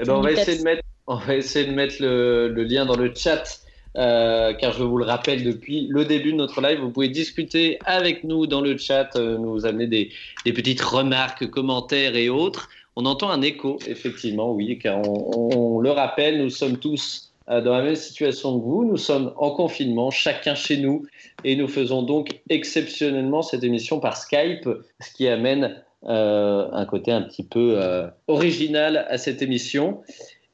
[0.00, 2.96] Eh ben, on va essayer de mettre on va essayer de mettre le, lien dans
[2.96, 3.60] le chat.
[3.96, 7.78] Euh, car je vous le rappelle, depuis le début de notre live, vous pouvez discuter
[7.86, 10.10] avec nous dans le chat, euh, nous amener des,
[10.52, 12.68] petites remarques, commentaires et autres.
[12.96, 17.72] On entend un écho, effectivement, oui, car on, le rappelle, nous sommes tous euh, dans
[17.72, 18.84] la même situation que vous.
[18.84, 21.06] Nous sommes en confinement, chacun chez nous,
[21.44, 24.68] et nous faisons donc exceptionnellement cette émission par Skype,
[25.00, 27.80] ce qui amène un côté un petit peu
[28.28, 30.02] original à cette émission.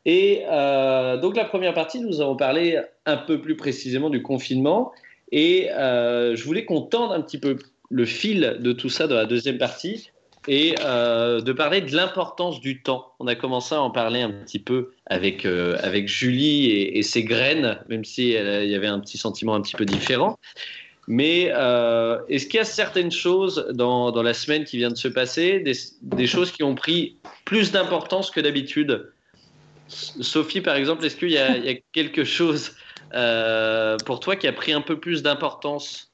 [0.05, 4.93] Et euh, donc la première partie, nous avons parlé un peu plus précisément du confinement.
[5.31, 7.57] Et euh, je voulais qu'on tende un petit peu
[7.91, 10.11] le fil de tout ça dans la deuxième partie
[10.49, 13.13] et euh, de parler de l'importance du temps.
[13.21, 17.79] On a commencé à en parler un petit peu avec, avec Julie et, ses graines,
[17.89, 20.37] même s'il il y avait un petit sentiment un petit peu différent.
[21.07, 21.43] Mais
[22.29, 25.63] est-ce qu'il y a certaines choses dans, dans, la semaine qui vient de se passer,
[26.03, 29.13] des choses qui ont pris plus d'importance que d'habitude
[29.89, 32.73] Sophie, par exemple, est-ce qu'il y, a quelque chose
[33.15, 36.11] euh, pour toi qui a pris un peu plus d'importance?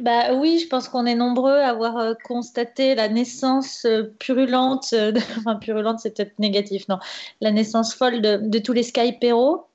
[0.00, 4.94] Bah oui, je pense qu'on est nombreux à avoir euh, constaté la naissance euh, purulente,
[5.38, 6.98] enfin purulente c'est peut-être négatif, non,
[7.40, 9.66] la naissance folle de, tous les Skyperos.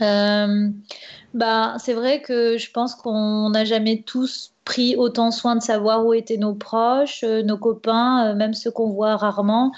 [0.00, 6.04] bah, c'est vrai que je pense qu'on n'a jamais tous pris autant soin de savoir
[6.04, 9.72] où étaient nos proches, nos copains, même ceux qu'on voit rarement.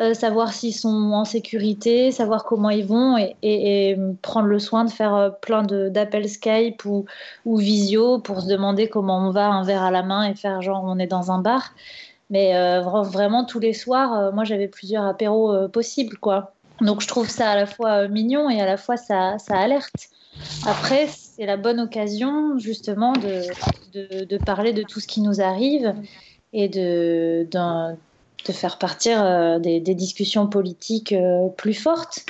[0.00, 4.90] Euh, savoir s'ils sont en sécurité, savoir comment ils vont et, prendre le soin de
[4.90, 7.04] faire euh, plein d'appels Skype ou,
[7.44, 10.62] ou, visio pour se demander comment on va un verre à la main et faire
[10.62, 11.74] genre on est dans un bar.
[12.30, 16.54] Mais euh, vraiment tous les soirs, moi j'avais plusieurs apéros possibles quoi.
[16.80, 20.08] Donc je trouve ça à la fois mignon et à la fois ça, ça alerte.
[20.66, 23.42] Après, c'est la bonne occasion justement de,
[23.92, 25.94] de, de, parler de tout ce qui nous arrive
[26.54, 27.46] et de,
[28.46, 32.24] de faire partir euh, des, discussions politiques euh, plus fortes.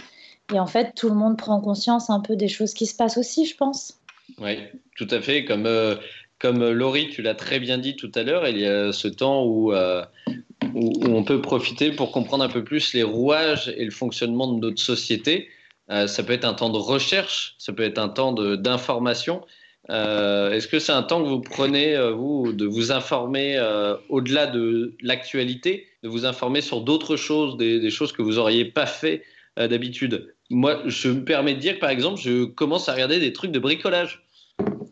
[0.53, 3.19] Et en fait, tout le monde prend conscience un peu des choses qui se passent
[3.19, 4.01] aussi, je pense.
[4.39, 4.59] Oui,
[4.97, 5.45] tout à fait.
[5.45, 5.97] Comme, euh,
[6.39, 9.45] comme Laurie, tu l'as très bien dit tout à l'heure, il y a ce temps
[9.45, 14.53] où, où, on peut profiter pour comprendre un peu plus les rouages et le fonctionnement
[14.53, 15.49] de notre société.
[15.89, 19.43] ça peut être un temps de recherche, ça peut être un temps d'information.
[19.91, 23.97] Euh, est-ce que c'est un temps que vous prenez, euh, vous, de vous informer euh,
[24.09, 28.87] au-delà de l'actualité, de vous informer sur d'autres choses, des, choses que vous n'auriez pas
[28.87, 29.25] fait
[29.57, 30.33] d'habitude?
[30.49, 33.51] Moi, je me permets de dire que, par exemple, je commence à regarder des trucs
[33.51, 34.25] de bricolage.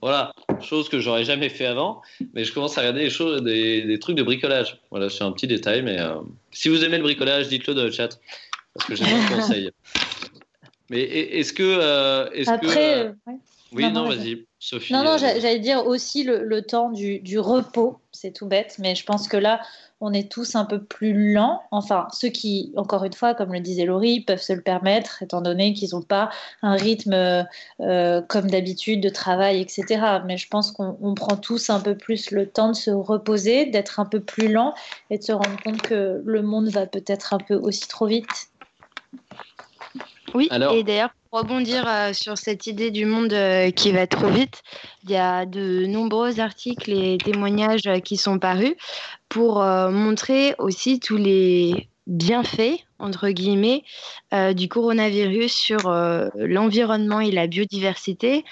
[0.03, 2.03] Voilà, chose que j'aurais jamais fait avant,
[2.35, 4.81] mais je commence à regarder des, choses, des, trucs de bricolage.
[4.91, 5.99] Voilà, c'est un petit détail, mais
[6.51, 8.21] si vous aimez le bricolage, dites-le dans le chat,
[8.75, 9.71] parce que j'ai un conseil.
[10.91, 12.33] Mais est-ce que...
[12.35, 13.13] Est Après,
[13.73, 14.48] Oui, non, vas-y.
[14.61, 18.97] Sophie, non, non, euh, j'allais dire aussi le, temps du, repos, c'est tout bête, mais
[18.97, 19.61] je pense que là,
[20.01, 21.63] on est tous un peu plus lents.
[21.71, 25.43] Enfin, ceux qui, encore une fois, comme le disait Laurie, peuvent se le permettre, étant
[25.43, 26.31] donné qu'ils n'ont pas
[26.63, 27.47] un rythme
[27.81, 29.85] euh, comme d'habitude de travail, etc.
[30.27, 34.01] Mais je pense qu'on prend tous un peu plus le temps de se reposer, d'être
[34.01, 34.75] un peu plus lent
[35.11, 38.51] et de se rendre compte que le monde va peut-être un peu aussi trop vite.
[40.35, 44.29] Oui, et d'ailleurs, pour rebondir euh, sur cette idée du monde euh, qui va trop
[44.29, 44.63] vite,
[45.05, 48.75] il y a de nombreux articles et témoignages euh, qui sont parus
[49.29, 53.85] pour montrer aussi tous les bienfaits entre guillemets,
[54.35, 58.45] euh, du coronavirus sur euh, l'environnement et la biodiversité,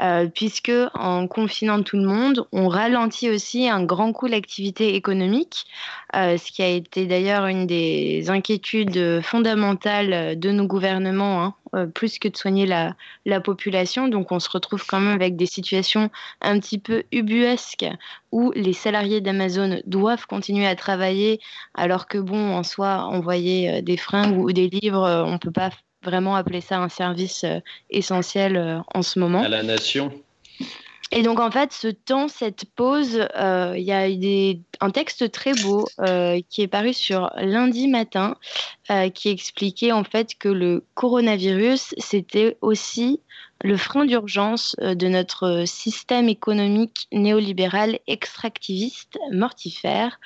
[0.00, 5.66] euh, puisque en confinant tout le monde, on ralentit aussi un grand coup l'activité économique,
[6.14, 12.28] ce qui a été d'ailleurs une des inquiétudes fondamentales de nos gouvernements, hein, plus que
[12.28, 14.08] de soigner la, la, population.
[14.08, 16.10] Donc on se retrouve quand même avec des situations
[16.42, 17.86] un petit peu ubuesques
[18.30, 21.40] où les salariés d'Amazon doivent continuer à travailler,
[21.74, 25.32] alors que bon, en soi, on voyait des des fringues ou des livres, euh, on
[25.32, 25.70] ne peut pas
[26.02, 29.42] vraiment appeler ça un service euh, essentiel euh, en ce moment.
[29.42, 30.10] À la nation.
[31.14, 33.28] Et donc en fait, ce temps, cette pause,
[33.76, 35.86] il y a des, un texte très beau
[36.48, 38.36] qui est paru sur lundi matin,
[39.12, 43.20] qui expliquait en fait que le coronavirus, c'était aussi
[43.62, 50.18] le frein d'urgence euh, de notre système économique néolibéral extractiviste mortifère,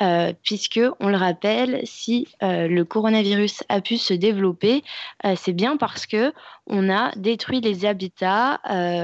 [0.00, 4.84] euh, puisque, on le rappelle, si euh, le coronavirus a pu se développer,
[5.36, 6.32] c'est bien parce que
[6.68, 8.60] on a détruit les habitats,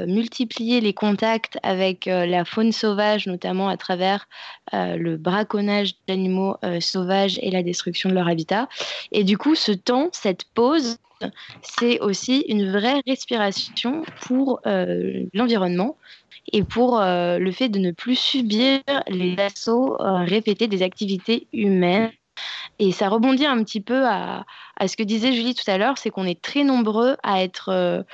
[0.07, 4.29] multiplié les contacts avec la faune sauvage, notamment à travers
[4.73, 8.69] le braconnage d'animaux sauvages et la destruction de leur habitat.
[9.11, 10.99] Et du coup, ce temps, cette pause,
[11.63, 15.97] c'est aussi une vraie respiration pour euh, l'environnement
[16.53, 21.47] et pour euh, le fait de ne plus subir les assauts euh, répétés des activités
[21.53, 22.11] humaines.
[22.79, 24.45] Et ça rebondit un petit peu à,
[24.77, 28.05] à ce que disait Julie tout à l'heure, c'est qu'on est très nombreux à être,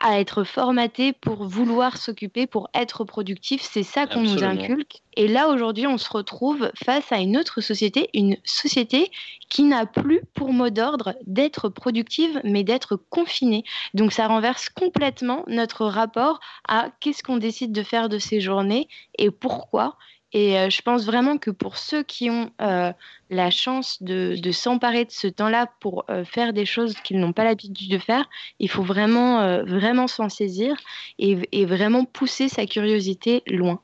[0.00, 3.62] à être formaté pour vouloir s'occuper, pour être productif.
[3.62, 5.02] C'est ça qu'on nous inculque.
[5.16, 9.10] Et là, aujourd'hui, on se retrouve face à une autre société, une société
[9.48, 13.64] qui n'a plus pour mot d'ordre d'être productive, mais d'être confinée.
[13.94, 18.88] Donc ça renverse complètement notre rapport à qu'est-ce qu'on décide de faire de ces journées
[19.18, 19.96] et pourquoi.
[20.32, 22.92] Et euh, je pense vraiment que pour ceux qui ont euh,
[23.30, 27.44] la chance de, s'emparer de ce temps-là pour euh, faire des choses qu'ils n'ont pas
[27.44, 30.76] l'habitude de faire, il faut vraiment, vraiment s'en saisir
[31.18, 33.80] et, vraiment pousser sa curiosité loin.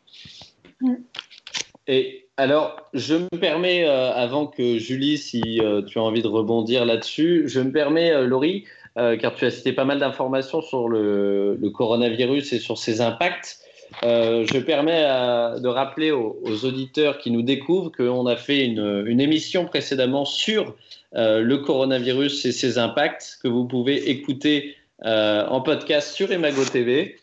[1.86, 7.44] Et alors, je me permets, avant que Julie, si tu as envie de rebondir là-dessus,
[7.46, 8.64] je me permets, Laurie,
[8.96, 13.63] car tu as cité pas mal d'informations sur le, coronavirus et sur ses impacts.
[14.02, 19.64] Euh, je permets de rappeler aux, auditeurs qui nous découvrent qu'on a fait une, émission
[19.64, 20.74] précédemment sur
[21.14, 26.64] euh, le coronavirus et ses impacts que vous pouvez écouter euh, en podcast sur Emago
[26.64, 27.18] TV.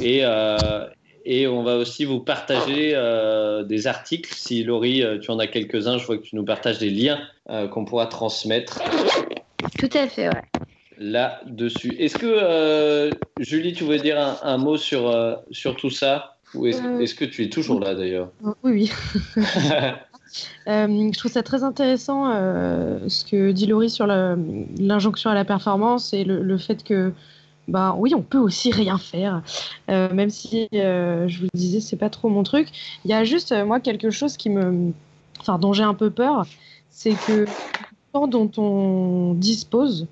[0.00, 0.22] Et,
[1.24, 2.96] et on va aussi vous partager
[3.64, 4.32] des articles.
[4.34, 7.20] Si Laurie, tu en as quelques-uns, je vois que tu nous partages des liens
[7.70, 8.80] qu'on pourra transmettre.
[9.78, 10.42] Tout à fait, ouais
[11.02, 11.94] là-dessus.
[11.98, 16.36] Est-ce que, euh, Julie, tu voulais dire un, mot sur, euh, sur tout ça?
[16.54, 18.30] Ou euh, est-ce que tu es toujours là d'ailleurs?
[18.42, 18.92] Oui, oui.
[20.66, 22.26] je trouve ça très intéressant
[23.08, 27.12] ce que dit Laurie sur l'injonction à la performance et le, fait que,
[27.68, 29.42] bah, oui, on peut aussi rien faire,
[29.88, 32.68] même si je vous le disais, c'est pas trop mon truc.
[33.04, 34.92] Il y a juste, moi, quelque chose qui me.
[35.40, 36.46] Enfin, dont j'ai un peu peur,
[36.90, 37.46] c'est que le
[38.12, 40.06] temps dont on dispose,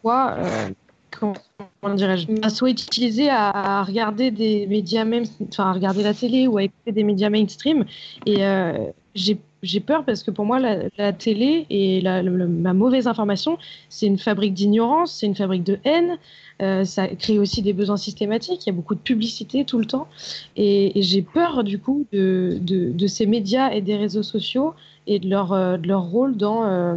[0.00, 0.68] soit, euh,
[1.10, 6.58] comment dirais-je, soit utilisé à, regarder des médias même, enfin à regarder la télé ou
[6.58, 7.84] à écouter des médias mainstream.
[8.26, 14.06] Et euh, j'ai peur parce que pour moi, la, télé et la, mauvaise information, c'est
[14.06, 16.18] une fabrique d'ignorance, c'est une fabrique de haine.
[16.62, 18.66] Euh, ça crée aussi des besoins systématiques.
[18.66, 20.08] Il y a beaucoup de publicité tout le temps.
[20.56, 24.74] Et, j'ai peur, du coup, de, de, ces médias et des réseaux sociaux
[25.06, 26.96] et de leur, de leur rôle dans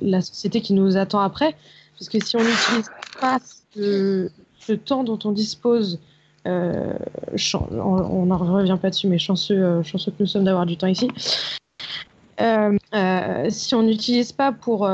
[0.00, 1.54] la société qui nous attend après.
[2.02, 2.90] Parce que si on n'utilise
[3.20, 3.38] pas
[3.76, 6.00] ce, temps dont on dispose,
[6.48, 6.94] euh,
[7.54, 10.88] on n'en revient pas dessus, mais chanceux, euh, chanceux que nous sommes d'avoir du temps
[10.88, 11.08] ici.
[12.40, 12.76] Euh,
[13.50, 14.90] si on n'utilise pas pour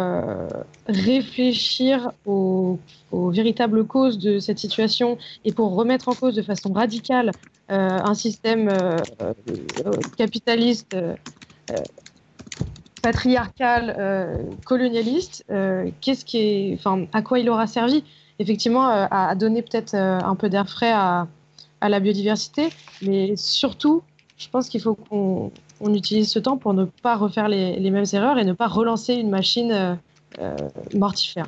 [0.87, 2.79] réfléchir aux,
[3.11, 7.31] aux, véritables causes de cette situation et pour remettre en cause de façon radicale
[7.71, 8.69] un système
[10.19, 10.95] capitaliste
[13.03, 18.05] patriarcal, euh, colonialiste, euh, qu'est-ce qui est, enfin, à quoi il aura servi?
[18.39, 21.27] Effectivement, euh, à, donner peut-être un peu d'air frais à,
[21.81, 22.71] la biodiversité,
[23.03, 24.03] mais surtout,
[24.37, 25.53] je pense qu'il faut qu'on
[25.95, 29.31] utilise ce temps pour ne pas refaire les, mêmes erreurs et ne pas relancer une
[29.31, 29.97] machine
[30.95, 31.47] mortifère.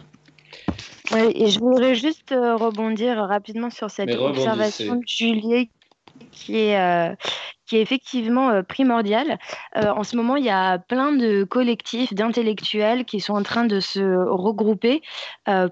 [1.13, 5.71] Ouais, et je voudrais juste rebondir rapidement sur cette observation de Julie
[6.31, 7.15] qui est, euh,
[7.67, 9.39] qui est effectivement euh, primordial.
[9.77, 13.65] Euh, en ce moment, il y a plein de collectifs d'intellectuels qui sont en train
[13.65, 15.03] de se regrouper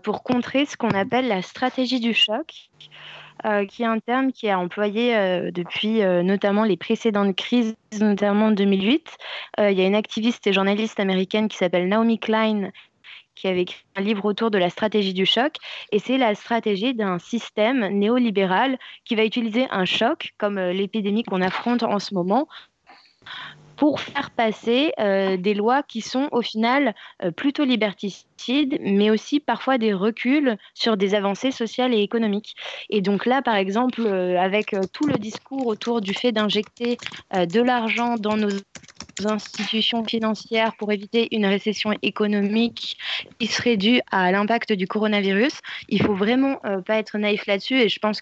[0.03, 2.71] pour contrer ce qu'on appelle la stratégie du choc.
[3.69, 5.15] qui est un terme qui est employé
[5.53, 9.07] depuis notamment les précédentes crises, notamment en 2008.
[9.59, 12.71] il y a une activiste et journaliste américaine qui s'appelle Naomi Klein
[13.39, 15.55] qui avait écrit un livre autour de la stratégie du choc.
[15.93, 21.23] Et c'est la stratégie d'un système néolibéral qui va utiliser un choc, comme euh, l'épidémie
[21.23, 22.49] qu'on affronte en ce moment,
[23.77, 29.39] pour faire passer euh, des lois qui sont au final euh, plutôt liberticides, mais aussi
[29.39, 32.57] parfois des reculs sur des avancées sociales et économiques.
[32.91, 36.97] Et donc là, par exemple, avec tout le discours autour du fait d'injecter
[37.33, 38.51] de l'argent dans nos
[39.27, 42.97] institutions financières pour éviter une récession économique
[43.39, 45.61] qui serait due à l'impact du coronavirus.
[45.89, 48.21] Il faut vraiment euh, pas être naïf là-dessus et je pense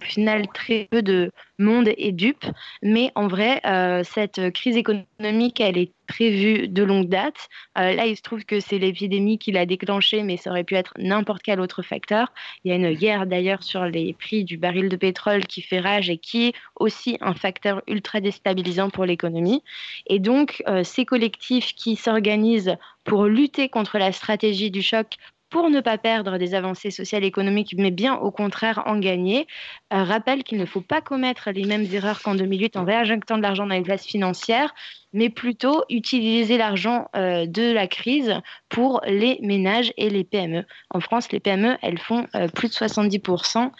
[0.00, 2.44] qu'au final, très peu de monde est dupe.
[2.82, 7.48] Mais en vrai, euh, cette crise économique, elle est prévue de longue date.
[7.78, 10.74] Euh, là, il se trouve que c'est l'épidémie qui l'a déclenchée, mais ça aurait pu
[10.74, 12.32] être n'importe quel autre facteur.
[12.64, 15.80] Il y a une guerre d'ailleurs sur les prix du baril de pétrole qui fait
[15.80, 19.62] rage et qui est aussi un facteur ultra déstabilisant pour l'économie.
[20.06, 25.16] Et donc, euh, ces collectifs qui s'organisent pour lutter contre la stratégie du choc
[25.56, 29.46] pour ne pas perdre des avancées sociales et économiques, mais bien au contraire en gagner,
[29.90, 33.42] euh, rappelle qu'il ne faut pas commettre les mêmes erreurs qu'en 2008 en réinjectant de
[33.42, 34.74] l'argent dans les places financières,
[35.14, 38.34] mais plutôt utiliser l'argent euh, de la crise
[38.68, 40.66] pour les ménages et les PME.
[40.90, 43.70] En France, les PME, elles font euh, plus de 70%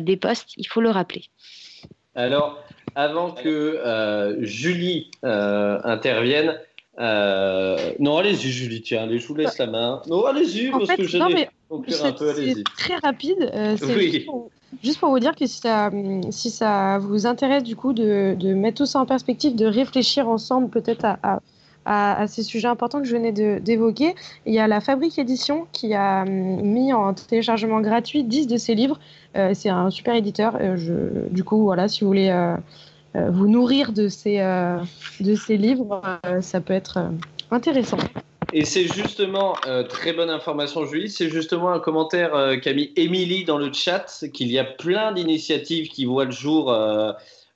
[0.00, 1.24] des postes, il faut le rappeler.
[2.14, 2.62] Alors,
[2.96, 6.60] avant que Julie intervienne,
[6.98, 10.02] euh, non, allez-y, Julie, tiens, allez, je vous laisse la main.
[10.06, 11.16] Non, allez-y, parce que
[12.06, 12.54] un peu, allez-y.
[12.54, 13.50] C'est très rapide.
[13.52, 13.76] Euh,
[14.82, 15.90] juste, pour, vous dire que si ça,
[16.30, 20.28] si ça vous intéresse, du coup, de, de, mettre tout ça en perspective, de réfléchir
[20.28, 21.18] ensemble peut-être à,
[21.84, 24.14] à, à, ces sujets importants que je venais d'évoquer,
[24.46, 28.56] il y a la Fabrique Édition qui a hum, mis en téléchargement gratuit 10 de
[28.56, 29.00] ses livres.
[29.36, 30.56] Euh, c'est un super éditeur.
[30.76, 32.56] Je, du coup, voilà, si vous voulez euh,
[33.14, 34.76] vous nourrir de ces, euh,
[35.20, 36.98] de ces livres, euh, ça peut être
[37.50, 37.98] intéressant.
[38.52, 39.54] Et c'est justement,
[39.88, 44.52] très bonne information Julie, c'est justement un commentaire qu'a mis Émilie dans le chat, qu'il
[44.52, 46.72] y a plein d'initiatives qui voient le jour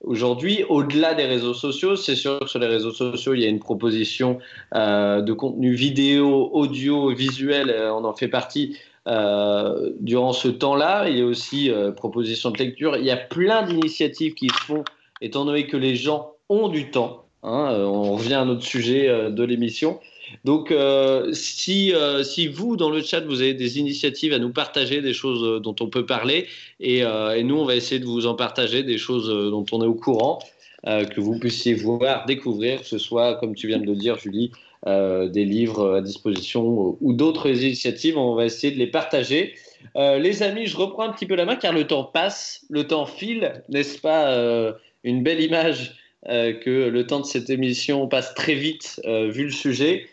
[0.02, 1.94] aujourd'hui, au-delà des réseaux sociaux.
[1.94, 4.40] C'est sûr que sur les réseaux sociaux, il y a une proposition
[4.74, 8.76] de contenu vidéo, audio, visuel, on en fait partie.
[9.06, 12.96] durant ce temps-là, il y a aussi proposition de lecture.
[12.96, 14.82] Il y a plein d'initiatives qui font
[15.20, 17.24] étant donné que les gens ont du temps.
[17.42, 20.00] Hein, euh, on revient à notre sujet euh, de l'émission.
[20.44, 25.00] Donc, euh, si, si vous, dans le chat, vous avez des initiatives à nous partager,
[25.00, 26.46] des choses dont on peut parler,
[26.80, 27.02] et,
[27.44, 30.38] nous, on va essayer de vous en partager, des choses dont on est au courant,
[30.84, 34.50] que vous puissiez voir, découvrir, que ce soit, comme tu viens de le dire, Julie,
[34.86, 39.54] des livres à disposition ou d'autres initiatives, on va essayer de les partager.
[39.96, 43.06] les amis, je reprends un petit peu la main car le temps passe, le temps
[43.06, 45.96] file, n'est-ce pas une belle image
[46.28, 50.08] euh, que le temps de cette émission passe très vite euh, vu le sujet.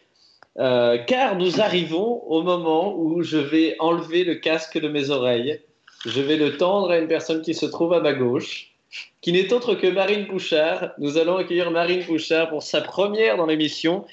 [0.58, 5.60] Euh, car nous arrivons au moment où je vais enlever le casque de mes oreilles.
[6.06, 8.72] Je vais le tendre à une personne qui se trouve à ma gauche,
[9.22, 10.92] qui n'est autre que Marine Bouchard.
[11.00, 14.06] Nous allons accueillir Marine Bouchard pour sa première dans l'émission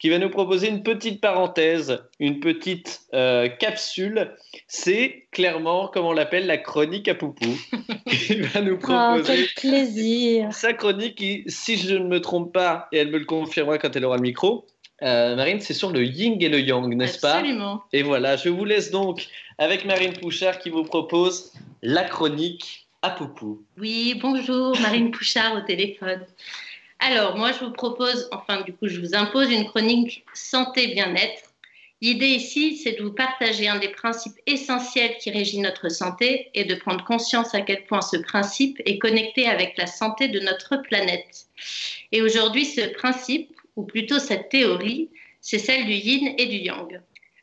[0.00, 4.34] qui va nous proposer une petite parenthèse, une petite euh, capsule.
[4.66, 7.54] C'est clairement, comme on l'appelle, la chronique à Poupou.
[8.30, 10.48] Il va nous oh, proposer plaisir.
[10.52, 13.94] sa chronique qui, si je ne me trompe pas, et elle me le confirmera quand
[13.94, 14.66] elle aura le micro,
[15.02, 17.34] euh, Marine, c'est sur le yin et le yang, n'est-ce pas?
[17.34, 17.82] Absolument.
[17.92, 19.28] Et voilà, je vous laisse donc
[19.58, 23.62] avec Marine Pouchard qui vous propose la chronique à Poupou.
[23.78, 26.20] Oui, bonjour, Marine Pouchard au téléphone.
[27.02, 31.50] Alors, moi, je vous propose, enfin, du coup, je vous impose une chronique santé-bien-être.
[32.02, 36.64] L'idée ici, c'est de vous partager un des principes essentiels qui régit notre santé et
[36.64, 40.76] de prendre conscience à quel point ce principe est connecté avec la santé de notre
[40.76, 41.46] planète.
[42.12, 45.08] Et aujourd'hui, ce principe, ou plutôt cette théorie,
[45.40, 47.00] c'est celle du yin et du yang.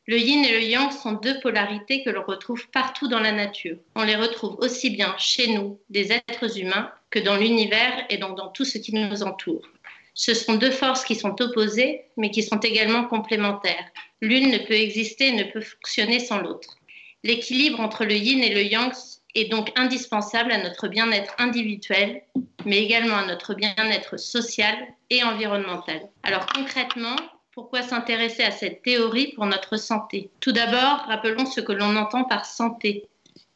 [0.07, 3.77] Le yin et le yang sont deux polarités que l'on retrouve partout dans la nature.
[3.95, 8.31] On les retrouve aussi bien chez nous, des êtres humains, que dans l'univers et dans,
[8.31, 9.67] dans tout ce qui nous entoure.
[10.13, 13.91] Ce sont deux forces qui sont opposées, mais qui sont également complémentaires.
[14.21, 16.77] L'une ne peut exister, ne peut fonctionner sans l'autre.
[17.23, 18.93] L'équilibre entre le yin et le yang
[19.35, 22.23] est donc indispensable à notre bien-être individuel,
[22.65, 24.75] mais également à notre bien-être social
[25.09, 26.01] et environnemental.
[26.23, 27.17] Alors concrètement,
[27.57, 30.29] pourquoi s'intéresser à cette théorie pour notre santé?
[30.41, 33.07] Tout d'abord, rappelons ce que l'on entend par santé.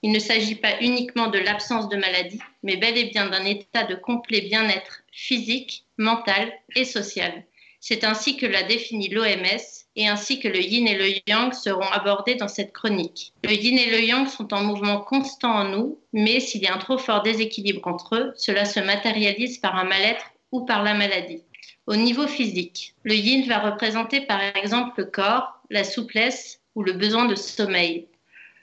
[0.01, 3.83] Il ne s'agit pas uniquement de l'absence de maladie, mais bel et bien d'un état
[3.83, 7.43] de complet bien-être physique, mental et social.
[7.79, 11.91] C'est ainsi que l'a défini l'OMS et ainsi que le yin et le yang seront
[11.91, 13.33] abordés dans cette chronique.
[13.43, 16.73] Le yin et le yang sont en mouvement constant en nous, mais s'il y a
[16.73, 20.95] un trop fort déséquilibre entre eux, cela se matérialise par un mal-être ou par la
[20.95, 21.43] maladie.
[21.87, 26.93] Au niveau physique, le yin va représenter par exemple le corps, la souplesse ou le
[26.93, 28.07] besoin de sommeil.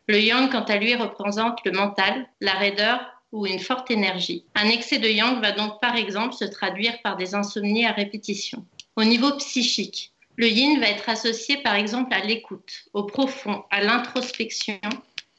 [0.06, 3.00] Le yang, quant à lui, représente le mental, la raideur
[3.32, 4.44] ou une forte énergie.
[4.54, 8.64] Un excès de yang va donc par exemple se traduire par des insomnies à répétition.
[8.96, 13.82] Au niveau psychique, le yin va être associé par exemple à l'écoute, au profond, à
[13.82, 14.78] l'introspection,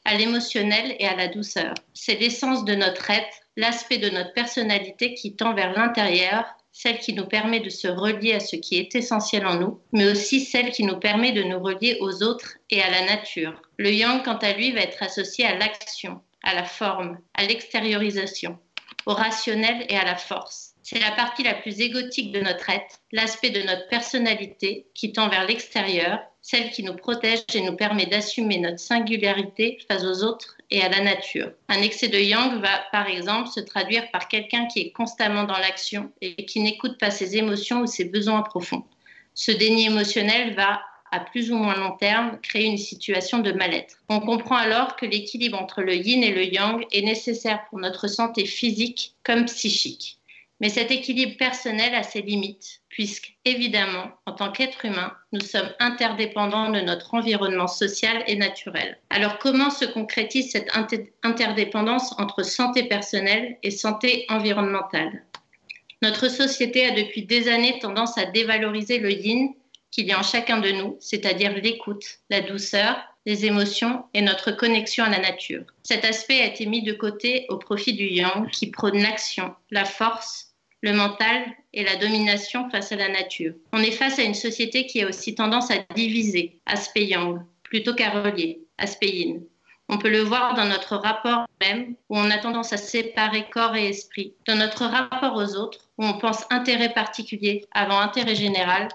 [0.04, 1.74] à l'émotionnel et à la douceur.
[1.94, 7.12] C'est l'essence de notre être, l'aspect de notre personnalité qui tend vers l'intérieur celle qui
[7.12, 10.70] nous permet de se relier à ce qui est essentiel en nous, mais aussi celle
[10.70, 13.60] qui nous permet de nous relier aux autres et à la nature.
[13.76, 18.58] Le yang, quant à lui, va être associé à l'action, à la forme, à l'extériorisation,
[19.06, 20.69] au rationnel et à la force.
[20.82, 25.28] C'est la partie la plus égotique de notre être, l'aspect de notre personnalité qui tend
[25.28, 30.56] vers l'extérieur, celle qui nous protège et nous permet d'assumer notre singularité face aux autres
[30.70, 31.52] et à la nature.
[31.68, 35.58] Un excès de yang va, par exemple, se traduire par quelqu'un qui est constamment dans
[35.58, 38.84] l'action et qui n'écoute pas ses émotions ou ses besoins profonds.
[39.34, 40.80] Ce déni émotionnel va
[41.12, 43.96] à plus ou moins long terme, créer une situation de mal-être.
[44.08, 48.06] On comprend alors que l'équilibre entre le yin et le yang est nécessaire pour notre
[48.06, 50.19] santé physique comme psychique.
[50.60, 55.70] Mais cet équilibre personnel a ses limites, puisque, évidemment, en tant qu'être humain, nous sommes
[55.78, 58.98] interdépendants de notre environnement social et naturel.
[59.08, 60.70] Alors comment se concrétise cette
[61.22, 65.24] interdépendance entre santé personnelle et santé environnementale?
[66.02, 69.54] Notre société a depuis des années tendance à dévaloriser le yin
[69.90, 72.96] qu'il y a en chacun de nous, c'est-à-dire l'écoute, la douceur,
[73.26, 75.64] les émotions et notre connexion à la nature.
[75.82, 79.84] Cet aspect a été mis de côté au profit du yang qui prône l'action, la
[79.84, 80.49] force,
[80.82, 83.54] le mental et la domination face à la nature.
[83.72, 87.94] On est face à une société qui a aussi tendance à diviser, aspect yang, plutôt
[87.94, 89.42] qu'à relier, aspect yin.
[89.88, 93.74] On peut le voir dans notre rapport même, où on a tendance à séparer corps
[93.74, 98.88] et esprit, dans notre rapport aux autres, où on pense intérêt particulier avant intérêt général,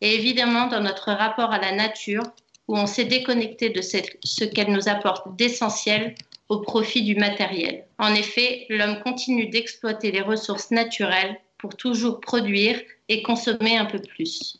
[0.00, 2.22] et évidemment dans notre rapport à la nature,
[2.68, 6.14] où on s'est déconnecté de ce qu'elle nous apporte d'essentiel
[6.48, 7.84] au profit du matériel.
[7.98, 14.00] En effet, l'homme continue d'exploiter les ressources naturelles pour toujours produire et consommer un peu
[14.00, 14.58] plus.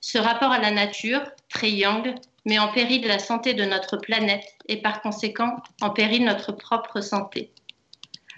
[0.00, 2.14] Ce rapport à la nature, très yang,
[2.44, 7.00] met en péril la santé de notre planète et par conséquent en péril notre propre
[7.00, 7.50] santé.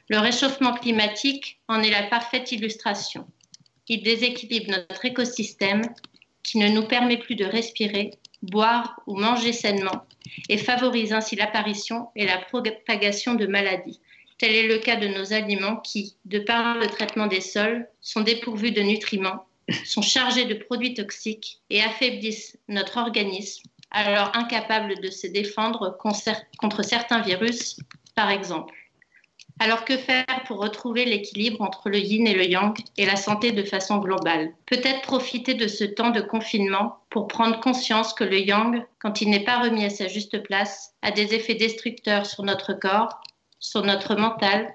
[0.09, 3.27] Le réchauffement climatique en est la parfaite illustration.
[3.89, 5.83] Il déséquilibre notre écosystème
[6.43, 8.13] qui ne nous permet plus de respirer,
[8.43, 10.07] boire ou manger sainement
[10.49, 14.01] et favorise ainsi l'apparition et la propagation de maladies.
[14.39, 18.21] Tel est le cas de nos aliments qui, de par le traitement des sols, sont
[18.21, 19.47] dépourvus de nutriments,
[19.85, 26.83] sont chargés de produits toxiques et affaiblissent notre organisme, alors incapable de se défendre contre
[26.83, 27.81] certains virus,
[28.15, 28.75] par exemple.
[29.61, 33.51] Alors que faire pour retrouver l'équilibre entre le yin et le yang et la santé
[33.51, 34.53] de façon globale?
[34.67, 39.31] Peut-être profiter de ce temps de confinement pour prendre conscience que le yang, quand il
[39.31, 43.21] n'est pas remis à sa juste place, a des effets destructeurs sur notre corps,
[43.59, 44.73] sur notre mental,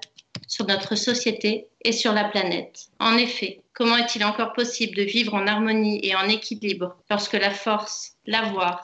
[0.47, 2.87] sur notre société et sur la planète.
[2.99, 7.51] En effet, comment est-il encore possible de vivre en harmonie et en équilibre lorsque la
[7.51, 8.81] force, l'avoir,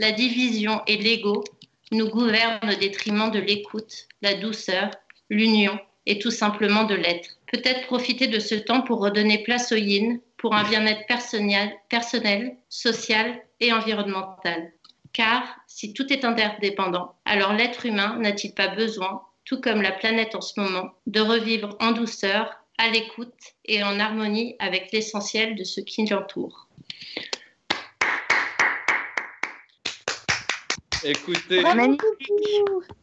[0.00, 1.44] la division et l'ego
[1.92, 4.90] nous gouvernent au détriment de l'écoute, la douceur
[5.30, 7.30] l'union et tout simplement de l'être.
[7.50, 12.56] Peut-être profiter de ce temps pour redonner place au yin, pour un bien-être personnel, personnel,
[12.68, 14.72] social et environnemental.
[15.12, 20.34] Car si tout est interdépendant, alors l'être humain n'a-t-il pas besoin, tout comme la planète
[20.34, 23.32] en ce moment, de revivre en douceur, à l'écoute
[23.64, 26.68] et en harmonie avec l'essentiel de ce qui l'entoure
[31.04, 31.62] Écoutez,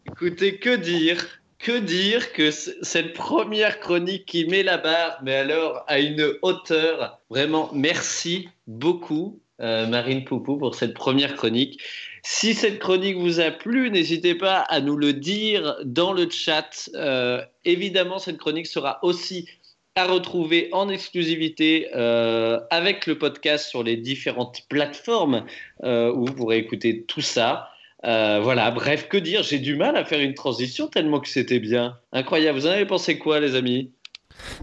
[0.05, 1.42] écoutez, que dire?
[1.63, 7.19] Que dire que cette première chronique qui met la barre, mais alors à une hauteur,
[7.29, 11.81] vraiment merci beaucoup euh, Marine Poupou pour cette première chronique.
[12.21, 16.89] Si cette chronique vous a plu, n'hésitez pas à nous le dire dans le chat.
[16.95, 19.47] Euh, évidemment, cette chronique sera aussi
[19.95, 25.45] à retrouver en exclusivité euh, avec le podcast sur les différentes plateformes
[25.81, 27.69] où vous pourrez écouter tout ça.
[28.05, 29.43] Euh, voilà, bref, que dire?
[29.43, 31.97] J'ai du mal à faire une transition tellement que c'était bien.
[32.11, 32.59] Incroyable.
[32.59, 33.91] Vous en avez pensé quoi, les amis?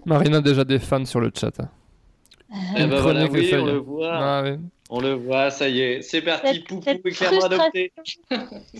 [0.05, 1.53] Marina a déjà des fans sur le chat.
[2.77, 4.11] Eh ben voilà, oui, on le voit.
[4.13, 4.43] Ah,
[4.89, 6.01] on le voit, ça y est.
[6.01, 7.93] C'est parti, Poupou est clairement adopté.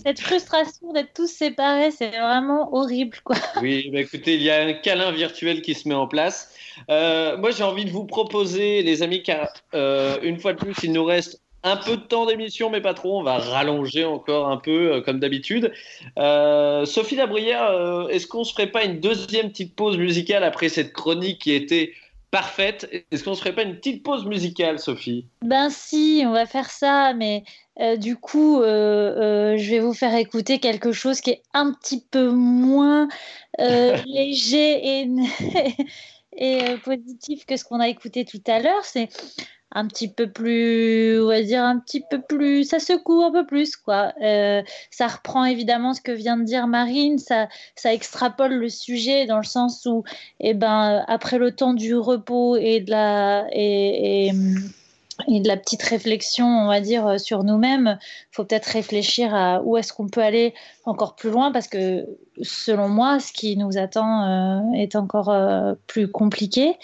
[0.04, 3.36] cette frustration d'être tous séparés, c'est vraiment horrible, quoi.
[3.62, 6.54] Oui, bah écoutez, il y a un câlin virtuel qui se met en place.
[6.90, 10.74] Euh, moi, j'ai envie de vous proposer, les amis, car euh, une fois de plus,
[10.82, 13.18] il nous reste un peu de temps d'émission, mais pas trop.
[13.18, 15.72] On va rallonger encore un peu, euh, comme d'habitude.
[16.18, 20.68] Euh, Sophie Labrière, euh, est-ce qu'on se ferait pas une deuxième petite pause musicale après
[20.68, 21.92] cette chronique qui était
[22.30, 22.88] parfaite?
[23.10, 25.26] Est-ce qu'on se ferait pas une petite pause musicale, Sophie?
[25.42, 27.44] Ben si, on va faire ça, mais
[27.98, 33.08] du coup, je vais vous faire écouter quelque chose qui est un petit peu moins
[33.58, 35.08] léger et,
[36.36, 38.84] et positif que ce qu'on a écouté tout à l'heure.
[38.84, 39.10] C'est
[39.74, 43.46] un petit peu plus, on va dire un petit peu plus, ça secoue un peu
[43.46, 44.12] plus quoi.
[44.22, 49.26] Euh, ça reprend évidemment ce que vient de dire Marine, ça, ça extrapole le sujet
[49.26, 50.04] dans le sens où,
[50.40, 54.30] eh ben, après le temps du repos et de la et,
[55.28, 57.98] de la petite réflexion, on va dire, sur nous-mêmes,
[58.32, 60.52] faut peut-être réfléchir à où est-ce qu'on peut aller
[60.84, 62.06] encore plus loin, parce que
[62.42, 65.32] selon moi, ce qui nous attend est encore
[65.86, 66.76] plus compliqué.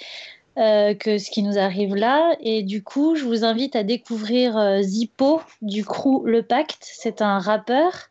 [0.59, 2.37] Que ce qui nous arrive là.
[2.41, 6.83] Et du coup, je vous invite à découvrir Zippo du crew Le Pacte.
[6.83, 8.11] C'est un rappeur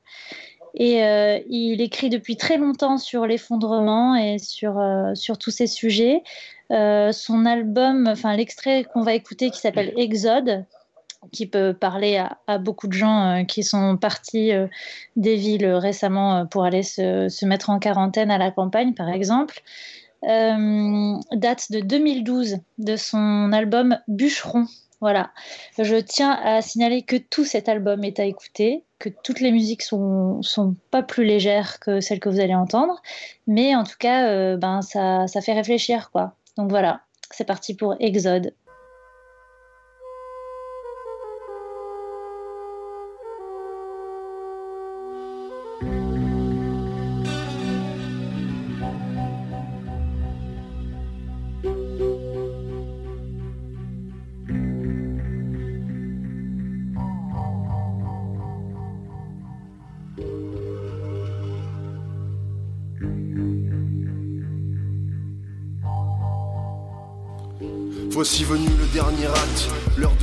[0.79, 5.65] et euh, il écrit depuis très longtemps sur l'effondrement et sur, euh, sur tous ces
[5.65, 6.21] sujets.
[6.71, 10.65] Euh, son album, enfin l'extrait qu'on va écouter qui s'appelle Exode,
[11.31, 14.51] qui peut parler à, beaucoup de gens qui sont partis
[15.15, 19.63] des villes récemment pour aller se, se, mettre en quarantaine à la campagne, par exemple,
[20.23, 24.65] date de 2012 de son album Bûcheron.
[24.99, 25.31] Voilà.
[25.77, 29.83] Je tiens à signaler que tout cet album est à écouter, que toutes les musiques
[29.83, 33.01] sont, sont pas plus légères que celles que vous allez entendre,
[33.45, 36.33] mais en tout cas, euh, ben ça, ça fait réfléchir, quoi.
[36.57, 37.01] Donc voilà,
[37.31, 38.53] c'est parti pour Exode.
[68.29, 69.69] Voici venu le dernier acte,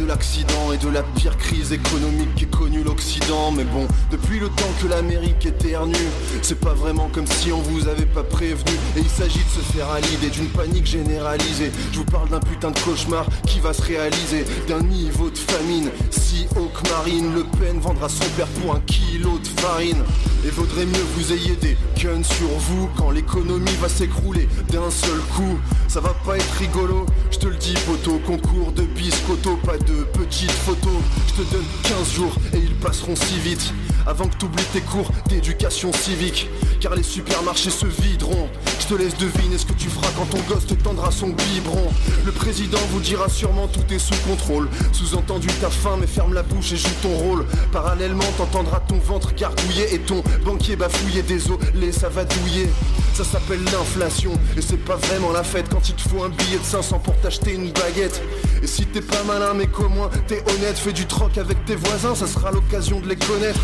[0.05, 3.53] de l'accident et de la pire crise économique qu'ait connue l'Occident.
[3.53, 5.95] Mais bon, depuis le temps que l'Amérique éternue,
[6.43, 8.73] c'est pas vraiment comme si on vous avait pas prévenu.
[8.97, 11.73] Et il s'agit de se faire à l'idée d'une panique généralisée.
[11.93, 15.91] Je vous parle d'un putain de cauchemar qui va se réaliser, d'un niveau de famine
[16.11, 20.03] si que Marine Le Pen vendra son père pour un kilo de farine.
[20.45, 25.19] Et vaudrait mieux vous ayez des guns sur vous quand l'économie va s'écrouler d'un seul
[25.37, 25.59] coup.
[25.89, 29.94] Ça va pas être rigolo, je te le dis photo, concours de biscotto, pas de
[30.03, 31.01] petites photos.
[31.29, 33.73] Je te donne 15 jours et ils passeront si vite.
[34.07, 36.49] Avant que t'oublies tes cours d'éducation civique.
[36.81, 38.49] Car les supermarchés se videront.
[38.85, 41.91] Je te laisse deviner ce que tu feras quand ton gosse te tendra son biberon.
[42.27, 44.69] Le président vous dira sûrement tout est sous contrôle.
[44.93, 47.47] Sous-entendu t'as faim mais ferme la bouche et joue ton rôle.
[47.73, 51.23] Parallèlement t'entendras ton ventre gargouiller et ton banquier bafouiller.
[51.23, 52.69] Désolé ça va douiller.
[53.15, 56.59] Ça s'appelle l'inflation et c'est pas vraiment la fête quand il te faut un billet
[56.59, 58.23] de 500 pour t'acheter une baguette.
[58.63, 61.77] Et si t'es pas malin mais qu'au moins t'es honnête, fais du troc avec tes
[61.77, 63.61] voisins, ça sera l'occasion de les connaître.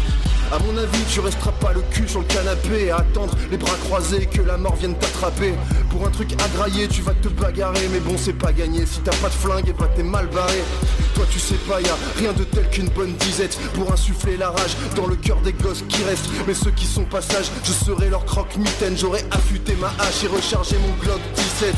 [0.52, 3.76] À mon avis, tu resteras pas le cul sur le canapé à attendre les bras
[3.84, 5.54] croisés que la mort vienne t'attraper.
[5.90, 8.84] Pour un truc à grailler, tu vas te bagarrer, mais bon, c'est pas gagné.
[8.84, 10.60] Si t'as pas de flingue, et bah t'es mal barré.
[11.14, 14.50] Toi, tu sais pas, y a rien de tel qu'une bonne disette pour insuffler la
[14.50, 16.28] rage dans le cœur des gosses qui restent.
[16.48, 18.96] Mais ceux qui sont pas sages, je serai leur croque-mitaine.
[18.98, 21.74] J'aurais affûté ma hache et rechargé mon Glock 17.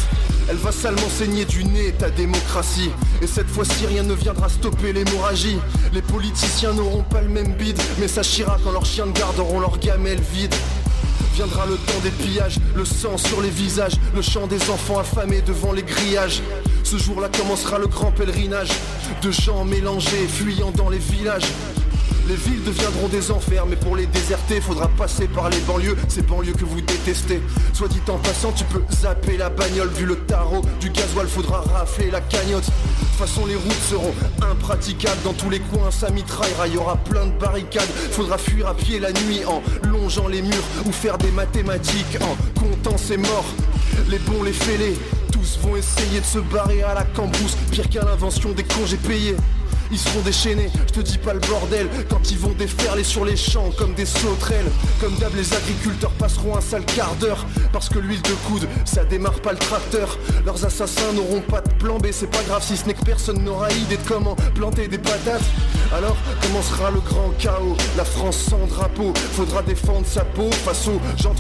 [0.49, 2.91] Elle va salement saigner du nez ta démocratie
[3.21, 5.59] Et cette fois-ci rien ne viendra stopper l'hémorragie
[5.93, 9.39] Les politiciens n'auront pas le même bide Mais ça chira quand leurs chiens de garde
[9.39, 10.55] auront leurs gamelles vides
[11.35, 15.41] Viendra le temps des pillages, le sang sur les visages, le chant des enfants affamés
[15.41, 16.43] devant les grillages.
[16.85, 18.69] Ce jour-là commencera le grand pèlerinage
[19.23, 21.47] de gens mélangés, fuyant dans les villages.
[22.29, 26.23] Les villes deviendront des enfers, mais pour les déserter, faudra passer par les banlieues, ces
[26.23, 27.43] banlieues que vous détestez.
[27.73, 31.63] Soit dit en passant, tu peux zapper la bagnole, vu le tarot du gasoil, faudra
[31.63, 32.65] rafler la cagnotte.
[32.65, 36.97] De toute façon, les routes seront impraticables, dans tous les coins, ça mitraillera, y aura
[36.97, 37.91] plein de barricades.
[38.13, 42.61] Faudra fuir à pied la nuit en longeant les murs, ou faire des mathématiques en
[42.61, 43.53] comptant ses morts.
[44.09, 44.97] Les bons, les fêlés,
[45.33, 49.37] tous vont essayer de se barrer à la cambrousse, pire qu'à l'invention des congés payés
[49.93, 53.37] ils seront déchaînés, je te dis pas le bordel Quand ils vont déferler sur les
[53.37, 54.71] champs comme des sauterelles.
[55.01, 59.05] Comme d'hab les agriculteurs passeront un sale quart d'heure Parce que l'huile de coude, ça
[59.05, 60.19] démarre pas le tracteur.
[60.45, 63.45] Leurs assassins n'auront pas de plan B, c'est pas grave si ce n'est que personne
[63.45, 65.43] n'aura idée de comment planter des patates
[65.95, 70.51] Alors commencera le grand chaos, la France sans drapeau Faudra défendre sa peau.
[70.65, 71.35] Face aux gens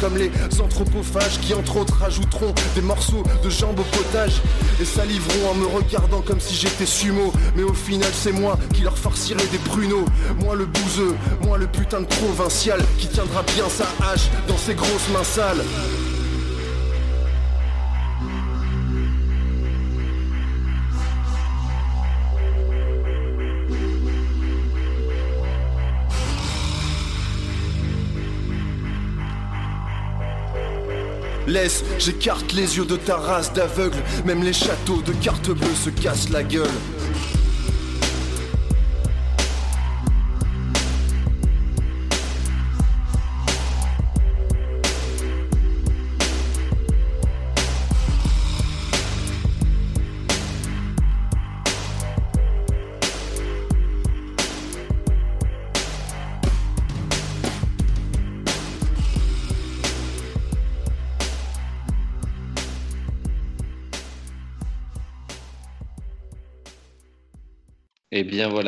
[0.00, 0.30] comme les
[0.60, 4.42] anthropophages Qui entre autres ajouteront des morceaux de jambes au potage
[4.80, 7.32] Et saliveront en me regardant comme si j'étais sumo.
[7.56, 10.04] Mais au final c'est moi qui leur farcirai des pruneaux.
[10.40, 14.74] Moi le bouseux, moi le putain de provincial Qui tiendra bien sa hache dans ses
[14.74, 15.64] grosses mains sales
[31.48, 33.96] Laisse, j'écarte les yeux de ta race d'aveugle
[34.26, 36.68] Même les châteaux de cartes bleues se cassent la gueule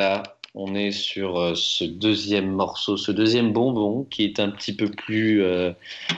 [0.01, 0.22] voilà,
[0.55, 4.88] on est sur euh, ce deuxième morceau, ce deuxième bonbon qui est un petit peu
[4.88, 5.42] plus.
[5.42, 5.72] Euh,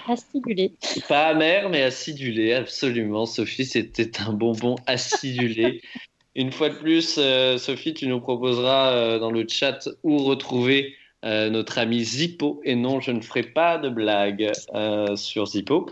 [0.08, 0.70] acidulé.
[1.08, 3.26] Pas amer, mais acidulé, absolument.
[3.26, 5.82] Sophie, c'était un bonbon acidulé.
[6.36, 11.78] Une fois de plus, euh, Sophie, tu nous proposeras dans le chat où retrouver notre
[11.78, 12.60] ami Zippo.
[12.64, 14.52] Et non, je ne ferai pas de blague
[15.16, 15.88] sur Zippo.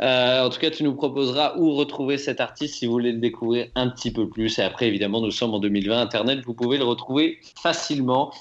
[0.00, 3.18] Euh, en tout cas, tu nous proposeras où retrouver cet artiste si vous voulez le
[3.18, 4.58] découvrir un petit peu plus.
[4.58, 6.00] Et après, évidemment, nous sommes en 2020.
[6.00, 8.32] Internet, vous pouvez le retrouver facilement.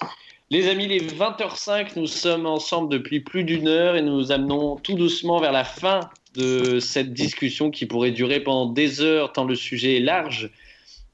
[0.51, 4.93] Les amis, les 20h05, nous sommes ensemble depuis plus d'une heure et nous amenons tout
[4.93, 6.01] doucement vers la fin
[6.35, 10.51] de cette discussion qui pourrait durer pendant des heures tant le sujet est large.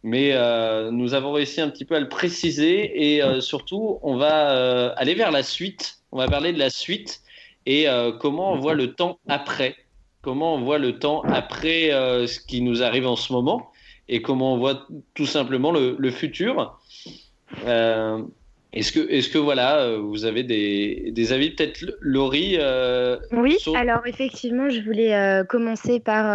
[0.03, 4.17] Mais euh, nous avons réussi un petit peu à le préciser et euh, surtout, on
[4.17, 5.99] va aller vers la suite.
[6.11, 7.21] On va parler de la suite
[7.65, 7.87] et
[8.19, 9.77] comment on voit le temps après
[10.23, 13.69] comment on voit le temps après euh, ce qui nous arrive en ce moment
[14.09, 16.79] et comment on voit tout simplement le, futur.
[17.65, 18.21] Euh,
[18.73, 21.51] est-ce que, est que voilà, euh, vous avez des, avis?
[21.51, 22.57] Peut-être, Laurie
[23.31, 26.25] Oui, alors effectivement, je voulais commencer par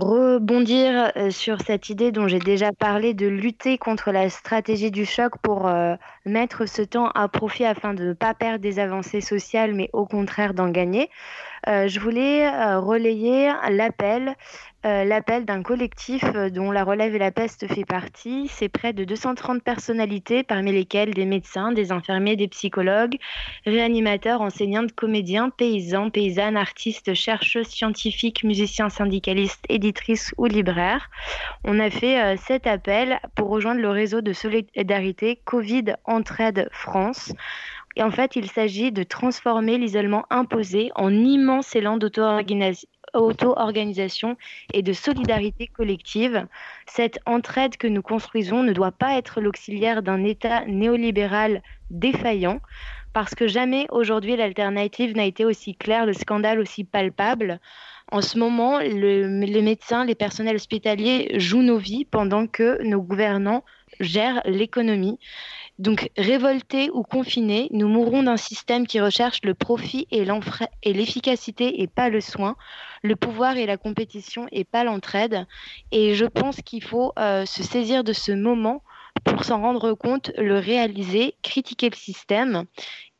[0.00, 5.32] rebondir sur cette idée dont j'ai déjà parlé de lutter contre la stratégie du choc
[5.42, 5.68] pour
[6.24, 10.06] mettre ce temps à profit afin de ne pas perdre des avancées sociales, mais au
[10.06, 11.10] contraire d'en gagner.
[11.68, 14.36] Euh, je voulais euh, relayer l'appel
[14.84, 18.46] euh, l'appel d'un collectif dont la Relève et la Peste fait partie.
[18.46, 23.16] C'est près de 230 personnalités, parmi lesquelles des médecins, des infirmiers, des psychologues,
[23.64, 31.10] réanimateurs, enseignantes, comédiens, paysans, paysannes, artistes, chercheuses, scientifiques, musiciens, syndicalistes, éditrices ou libraires.
[31.64, 37.32] On a fait cet appel pour rejoindre le réseau de solidarité Covid Entraide France.
[37.96, 44.36] Et en fait, il s'agit de transformer l'isolement imposé en immense élan d'auto-organisation
[44.74, 46.46] et de solidarité collective.
[46.86, 52.60] Cette entraide que nous construisons ne doit pas être l'auxiliaire d'un État néolibéral défaillant,
[53.14, 57.60] parce que jamais aujourd'hui l'alternative n'a été aussi claire, le scandale aussi palpable.
[58.12, 63.64] En ce moment, les médecins, les personnels hospitaliers jouent nos vies pendant que nos gouvernants
[64.00, 65.18] gèrent l'économie.
[65.78, 70.24] Donc, révoltés ou confinés, nous mourrons d'un système qui recherche le profit et
[70.84, 72.56] l'efficacité et pas le soin,
[73.02, 75.46] le pouvoir et la compétition et pas l'entraide.
[75.92, 78.82] Et je pense qu'il faut euh, se saisir de ce moment
[79.24, 82.64] pour s'en rendre compte, le réaliser, critiquer le système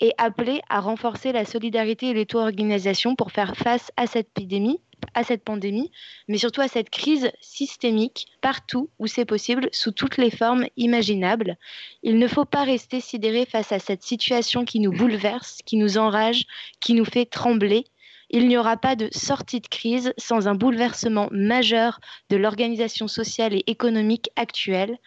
[0.01, 4.81] et appeler à renforcer la solidarité et l'auto-organisation pour faire face à cette épidémie
[5.15, 5.91] à cette pandémie,
[6.29, 11.57] mais surtout à cette crise systémique partout où c'est possible, sous toutes les formes imaginables.
[12.03, 15.99] Il ne faut pas rester sidéré face à cette situation qui nous bouleverse, qui nous
[15.99, 16.45] enrage,
[16.81, 17.85] qui nous fait trembler.
[18.31, 22.01] Il n'y aura pas de sortie de crise sans un bouleversement majeur
[22.31, 24.99] de l'organisation sociale et économique actuelle.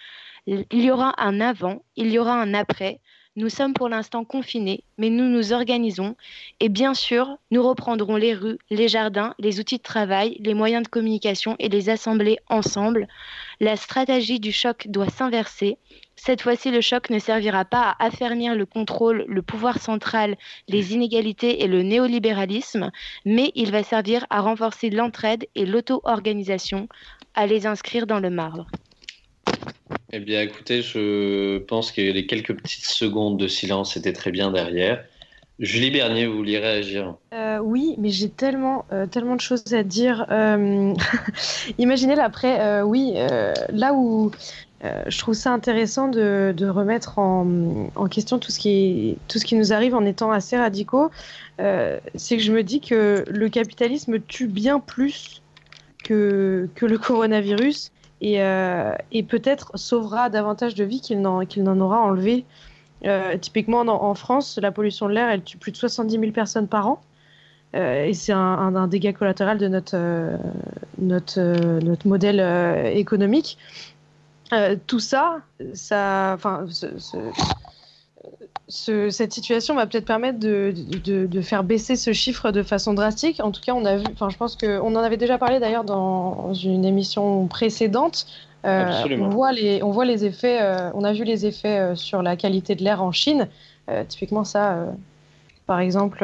[0.48, 3.02] Il y aura un avant, il y aura un après,
[3.40, 6.18] nous sommes pour l'instant confinés, mais nous nous organisons
[6.60, 10.84] et bien sûr, nous reprendrons les rues, les jardins, les outils de travail, les moyens
[10.84, 13.08] de communication et les assemblées ensemble.
[13.62, 15.78] La stratégie du choc doit s'inverser.
[16.18, 20.36] Cette fois-ci, le choc ne servira pas à affermir le contrôle, le pouvoir central,
[20.68, 22.92] les inégalités et le néolibéralisme,
[23.24, 26.90] mais il va servir à renforcer l'entraide et l'auto-organisation,
[27.36, 28.68] à les inscrire dans le marbre.
[30.12, 34.52] Eh bien, écoutez, je pense que les quelques petites secondes de silence étaient très bien
[34.52, 35.06] derrière.
[35.60, 39.84] Julie Bernier, vous vouliez réagir euh, Oui, mais j'ai tellement, euh, tellement de choses à
[39.84, 40.26] dire.
[40.32, 40.96] Euh,
[41.78, 43.14] imaginez l'après, oui,
[43.72, 44.32] là où
[44.82, 49.56] je trouve ça intéressant de, remettre en, en, question tout ce, qui tout ce qui
[49.56, 51.12] nous arrive en étant assez radicaux,
[51.60, 55.44] c'est que je me dis que le capitalisme tue bien plus
[56.04, 57.92] que, que le coronavirus
[58.24, 62.46] euh, et, peut-être sauvera davantage de vies qu'il n'en aura enlevé.
[63.06, 66.68] Euh, typiquement, en, France, la pollution de l'air, elle tue plus de 70 000 personnes
[66.68, 67.02] par an.
[67.76, 69.98] Euh, et c'est un, dégât collatéral de notre,
[70.98, 72.40] notre modèle
[72.96, 73.58] économique.
[74.88, 75.38] tout ça,
[75.74, 76.66] ça, enfin,
[78.70, 83.40] cette situation va peut-être permettre de, de, faire baisser ce chiffre de façon drastique.
[83.44, 85.84] En tout cas, on a vu, enfin, je pense qu'on en avait déjà parlé d'ailleurs
[85.84, 88.28] dans une émission précédente.
[88.66, 91.96] Euh, on, voit les, on voit les effets, euh, on a vu les effets euh,
[91.96, 93.48] sur la qualité de l'air en Chine.
[94.08, 94.86] typiquement, ça,
[95.66, 96.24] par exemple,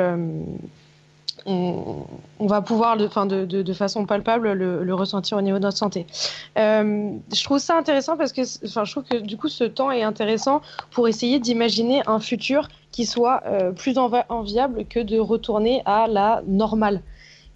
[1.45, 2.05] on,
[2.39, 6.07] va pouvoir, de, façon palpable, le, ressentir au niveau de notre santé.
[6.57, 10.03] Euh, je trouve ça intéressant parce que, je trouve que du coup, ce temps est
[10.03, 16.07] intéressant pour essayer d'imaginer un futur qui soit euh, plus enviable que de retourner à
[16.07, 17.01] la normale.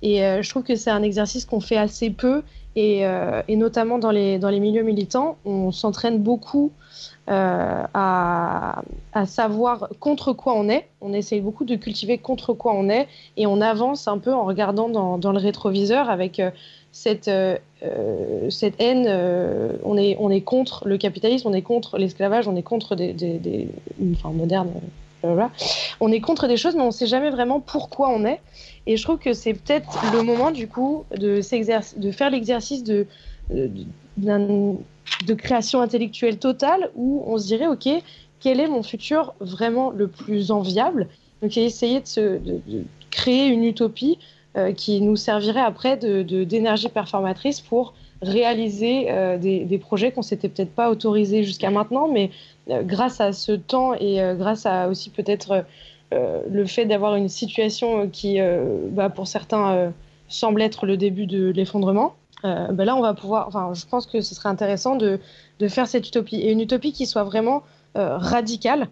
[0.02, 2.44] Et euh, je trouve que c'est un exercice qu'on fait assez peu
[2.76, 3.02] Et,
[3.48, 6.72] et, notamment dans les, dans les milieux militants, on s'entraîne beaucoup
[7.30, 8.82] euh, à,
[9.14, 10.88] à, savoir contre quoi on est.
[11.00, 13.08] On essaye beaucoup de cultiver contre quoi on est
[13.38, 16.50] et on avance un peu en regardant dans, dans le rétroviseur avec euh,
[16.92, 17.58] cette, euh,
[18.50, 19.08] cette haine.
[19.84, 23.14] on, est, on est contre le capitalisme, on est contre l'esclavage, on est contre des,
[23.14, 23.68] des
[24.14, 24.72] enfin, moderne.
[26.00, 28.40] On est contre des choses, mais on ne sait jamais vraiment pourquoi on est.
[28.90, 31.42] Et je trouve que c'est peut-être le moment, du coup, de,
[32.12, 33.06] faire l'exercice de,
[34.18, 34.78] d'un
[35.28, 37.88] de création intellectuelle totale où on se dirait, OK,
[38.40, 41.08] quel est mon futur vraiment le plus enviable?
[41.44, 42.40] Donc, essayer de, se,
[43.12, 44.18] créer une utopie
[44.58, 50.74] euh, qui nous servirait après d'énergie performatrice pour réaliser euh, des, projets qu'on s'était peut-être
[50.74, 52.32] pas autorisés jusqu'à maintenant, mais
[52.72, 55.64] euh, grâce à ce temps et grâce à aussi peut-être
[56.12, 58.40] le fait d'avoir une situation qui,
[58.92, 59.92] bah, pour certains,
[60.28, 63.48] semble être le début de l'effondrement, euh, ben là, on va pouvoir.
[63.48, 65.20] Enfin, je pense que ce serait intéressant de,
[65.68, 67.64] faire cette utopie et une utopie qui soit vraiment
[67.98, 68.88] euh, radicale.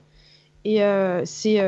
[0.65, 1.61] Et euh, c'est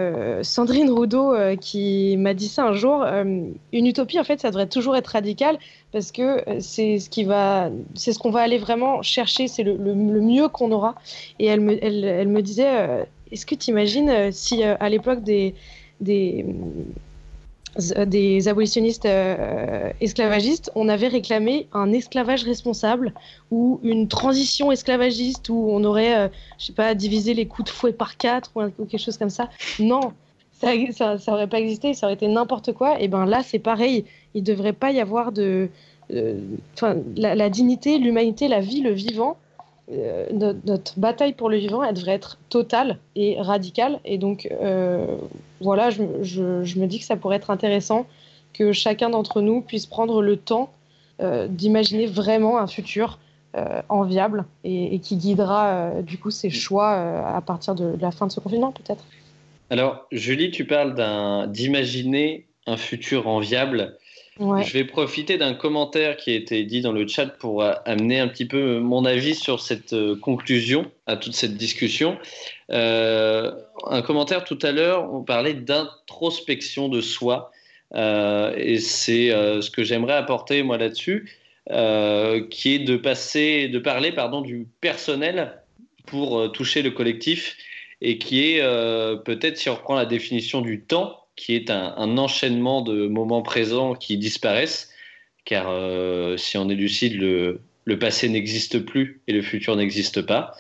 [0.43, 3.05] Sandrine Roudot qui m'a dit ça un jour.
[3.05, 5.57] une utopie, en fait, ça devrait toujours être radical
[5.93, 10.95] parce que c'est ce qu'on va aller vraiment chercher, c'est le, mieux qu'on aura.
[11.37, 15.55] Et elle me disait, est-ce que tu imagines si à l'époque des,
[16.01, 16.45] des
[17.77, 23.13] euh, abolitionnistes euh, esclavagistes, on avait réclamé un esclavage responsable
[23.51, 26.27] ou une transition esclavagiste où on aurait, euh,
[26.57, 29.49] je sais pas, divisé les coups de fouet par quatre ou, quelque chose comme ça?
[29.79, 30.13] Non,
[30.59, 32.99] ça, ça, aurait pas existé, ça aurait été n'importe quoi.
[32.99, 34.03] Et ben là, c'est pareil.
[34.33, 35.69] Il devrait pas y avoir de,
[36.09, 39.37] la, la, dignité, l'humanité, la vie, le vivant
[39.91, 40.27] euh,
[40.65, 43.99] notre, bataille pour le vivant, elle devrait être totale et radicale.
[44.05, 45.17] Et donc, euh,
[45.61, 45.99] voilà, je,
[46.79, 48.05] me dis que ça pourrait être intéressant
[48.53, 50.71] que chacun d'entre nous puisse prendre le temps
[51.21, 53.19] euh, d'imaginer vraiment un futur
[53.89, 58.39] enviable et, qui guidera du coup ses choix à partir de, la fin de ce
[58.39, 59.03] confinement, peut-être.
[59.71, 60.93] Alors, Julie, tu parles
[61.49, 63.97] d'imaginer un futur enviable.
[64.39, 68.19] Je vais profiter d'un commentaire qui a été dit dans le chat pour euh, amener
[68.19, 72.17] un petit peu mon avis sur cette euh, conclusion à toute cette discussion.
[72.71, 73.51] Euh,
[73.87, 77.51] un commentaire tout à l'heure, on parlait d'introspection de soi.
[77.93, 81.27] et c'est ce que j'aimerais apporter moi là-dessus,
[81.67, 85.53] qui est de passer, de parler pardon du personnel
[86.05, 87.57] pour toucher le collectif,
[88.01, 88.61] et qui est
[89.25, 93.95] peut-être si on reprend la définition du temps, qui est un, enchaînement de moments présents
[93.95, 94.89] qui disparaissent,
[95.45, 97.61] car euh, si on est lucide, le,
[97.97, 100.53] passé n'existe plus et le futur n'existe pas.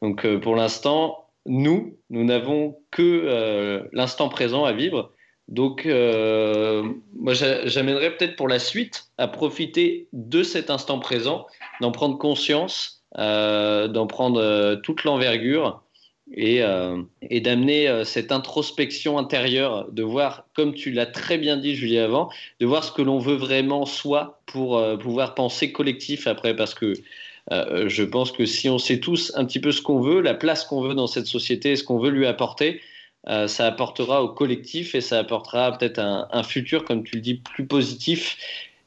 [0.00, 5.10] Donc euh, pour l'instant, nous, nous n'avons que euh, l'instant présent à vivre.
[5.48, 11.48] Donc moi, j'amènerais peut-être pour la suite à profiter de cet instant présent,
[11.80, 15.82] d'en prendre conscience, d'en prendre toute l'envergure
[16.32, 21.56] et, euh, et d'amener euh, cette introspection intérieure, de voir, comme tu l'as très bien
[21.56, 25.72] dit Julie avant, de voir ce que l'on veut vraiment soi pour euh, pouvoir penser
[25.72, 26.94] collectif après, parce que
[27.50, 30.64] je pense que si on sait tous un petit peu ce qu'on veut, la place
[30.64, 32.80] qu'on veut dans cette société, ce qu'on veut lui apporter,
[33.26, 37.34] ça apportera au collectif et ça apportera peut-être un, un, futur, comme tu le dis,
[37.34, 38.36] plus positif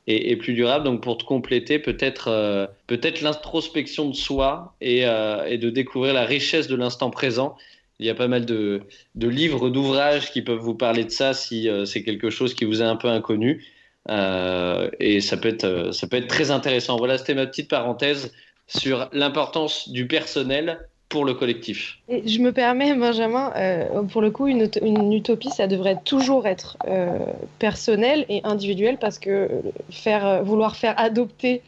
[0.08, 0.86] et, plus durable.
[0.86, 6.14] Donc pour te compléter, peut-être euh, peut-être l'introspection de soi et, euh, et, de découvrir
[6.14, 7.56] la richesse de l'instant présent.
[8.00, 8.82] Il y a pas mal de,
[9.16, 12.66] de livres, d'ouvrages qui peuvent vous parler de ça si euh, c'est quelque chose qui
[12.66, 13.66] vous est un peu inconnu.
[14.10, 16.98] et ça peut, être, ça peut être très intéressant.
[16.98, 18.34] Voilà, c'était ma petite parenthèse
[18.68, 20.80] sur l'importance du personnel
[21.14, 22.00] pour le collectif.
[22.10, 26.48] Et je me permets, Benjamin, euh, pour le coup, une, une, utopie, ça devrait toujours
[26.48, 27.20] être euh,
[27.60, 29.48] personnel et individuel parce que
[29.92, 31.62] faire, euh, vouloir faire adopter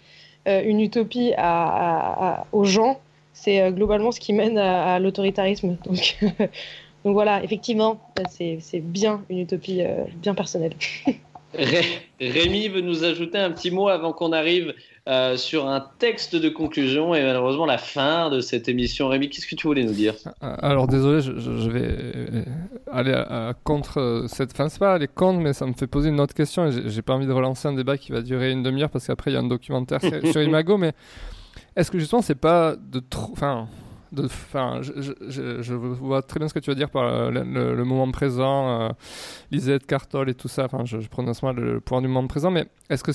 [0.47, 2.99] une utopie à, aux gens,
[3.33, 5.77] c'est globalement ce qui mène à, l'autoritarisme.
[5.85, 6.17] Donc,
[7.03, 9.81] donc voilà, effectivement, c'est bien une utopie
[10.21, 10.73] bien personnelle.
[12.19, 14.75] Rémi veut nous ajouter un petit mot avant qu'on arrive
[15.07, 19.07] euh, sur un texte de conclusion et malheureusement la fin de cette émission.
[19.07, 20.15] Rémi, qu'est-ce que tu voulais nous dire?
[20.41, 22.43] Euh, Alors désolé, je, vais euh,
[22.91, 23.23] aller
[23.63, 24.53] contre cette.
[24.53, 27.01] Enfin, c'est pas aller contre, mais ça me fait poser une autre question et j'ai
[27.03, 29.37] pas envie de relancer un débat qui va durer une demi-heure parce qu'après il y
[29.37, 30.93] a un documentaire sur Imago, mais
[31.75, 33.31] est-ce que justement c'est pas de trop.
[33.31, 33.67] Enfin,
[34.13, 38.89] Je, vois très bien ce que tu veux dire par le, moment présent, euh,
[39.51, 40.65] Lisette, Cartol et tout ça.
[40.65, 43.11] Enfin, je, prononce mal le point du moment présent, mais est-ce que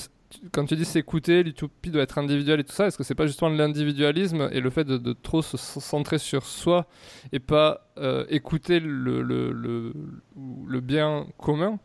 [0.53, 3.27] quand tu dis s'écouter, l'utopie doit être individuelle et tout ça, est-ce que c'est pas
[3.27, 6.87] justement l'individualisme et le fait de, trop se centrer sur soi
[7.33, 11.79] et pas euh, écouter le, le, le, bien commun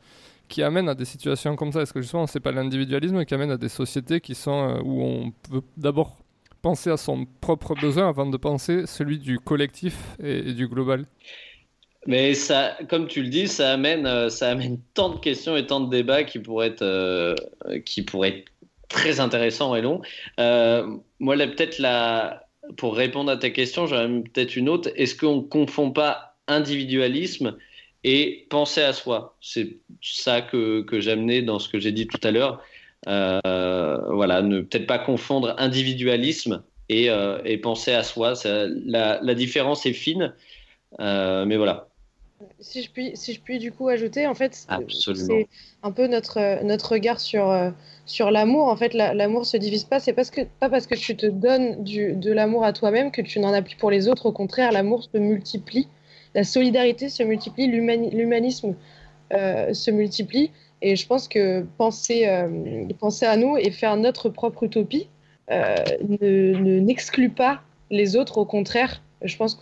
[0.47, 1.81] qui amène à des situations comme ça?
[1.81, 5.31] Est-ce que justement, c'est pas l'individualisme qui amène à des sociétés qui sont où on
[5.49, 6.17] peut d'abord
[6.65, 11.05] penser à son propre besoin avant de penser celui du collectif et, du global.
[12.07, 15.67] Mais ça, comme tu le dis, ça amène, euh, ça amène tant de questions et
[15.67, 17.35] tant de débats qui pourraient être, euh,
[17.85, 18.51] qui pourraient être
[18.89, 20.01] très intéressants et longs.
[20.39, 20.87] Euh,
[21.19, 22.47] moi, peut-être la,
[22.77, 24.89] pour répondre à ta question, j'aurais peut-être une autre.
[24.95, 27.57] Est-ce qu'on ne confond pas individualisme
[28.03, 29.37] et penser à soi?
[29.39, 32.63] C'est ça que, que j'amenais dans ce que j'ai dit tout à l'heure.
[33.07, 38.33] Euh, voilà, ne peut-être pas confondre individualisme et, euh, penser à soi.
[38.45, 40.33] la, différence est fine,
[40.99, 41.87] euh, mais voilà.
[42.59, 44.53] Si je, puis, si je puis du coup ajouter, en fait,
[44.89, 45.47] c'est
[45.83, 47.71] un peu notre, notre regard sur,
[48.05, 48.67] sur l'amour.
[48.67, 49.99] En fait, l'amour se divise pas.
[49.99, 53.21] C'est parce que, pas parce que tu te donnes du, de l'amour à toi-même que
[53.21, 54.25] tu n'en as plus pour les autres.
[54.25, 55.87] Au contraire, l'amour se multiplie,
[56.33, 58.75] la solidarité se multiplie, l'humanisme
[59.31, 60.51] se multiplie.
[60.81, 65.07] Et je pense que penser, euh, penser à nous et faire notre propre utopie
[65.51, 67.61] euh, ne n'exclut pas
[67.91, 68.37] les autres.
[68.37, 69.57] Au contraire, je pense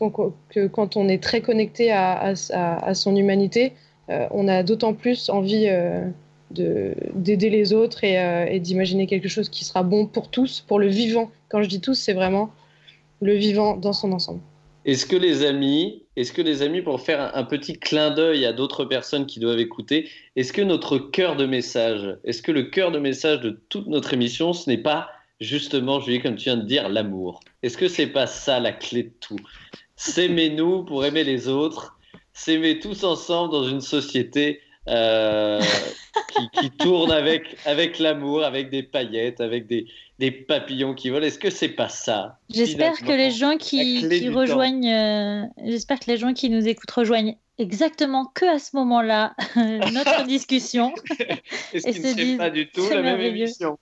[0.50, 3.74] que quand on est très connecté à, à, son humanité,
[4.10, 5.70] euh, on a d'autant plus envie
[6.52, 11.32] d'aider les autres et d'imaginer quelque chose qui sera bon pour tous, pour le vivant.
[11.50, 12.52] Quand je dis tous, c'est vraiment
[13.22, 14.42] le vivant dans son ensemble.
[14.86, 18.54] Est-ce que les amis, est-ce que les amis, pour faire un, petit clin d'œil à
[18.54, 22.92] d'autres personnes qui doivent écouter, est-ce que notre cœur de message, est-ce que le cœur
[22.92, 25.10] de message de toute notre émission, ce n'est pas
[25.40, 27.40] justement, Julie, comme tu viens de dire, l'amour?
[27.64, 29.40] Est-ce que c'est pas ça la clé de tout?
[29.96, 31.98] S'aimer-nous pour aimer les autres,
[32.34, 35.62] s'aimer tous ensemble dans une société euh,
[36.60, 39.88] qui, tourne avec, avec l'amour, avec des paillettes, avec des,
[40.20, 41.26] des papillons qui volent.
[41.26, 46.10] Est-ce que c'est pas ça J'espère que les gens qui, qui rejoignent, euh, j'espère que
[46.10, 50.94] les gens qui nous écoutent rejoignent exactement que à ce moment-là notre discussion.
[51.74, 53.78] Est-ce qu'ils ne disent, pas du tout la même émission?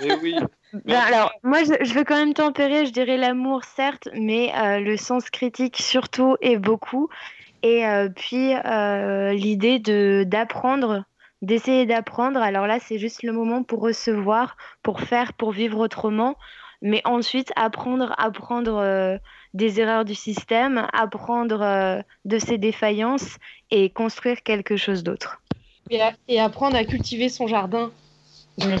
[0.00, 0.34] Eh oui.
[0.86, 4.96] Ben, alors, moi, je, veux quand même tempérer, je dirais l'amour, certes, mais euh, le
[4.96, 7.10] sens critique surtout et beaucoup.
[7.62, 8.54] Et euh, puis,
[9.38, 9.78] l'idée
[10.24, 11.04] d'apprendre
[11.42, 12.40] d'essayer d'apprendre.
[12.40, 16.36] Alors là, c'est juste le moment pour recevoir, pour faire, pour vivre autrement.
[16.80, 19.18] Mais ensuite, apprendre, apprendre euh,
[19.54, 23.36] des erreurs du système, apprendre euh, de ses défaillances
[23.70, 25.40] et construire quelque chose d'autre.
[25.90, 27.92] et, apprendre à cultiver son jardin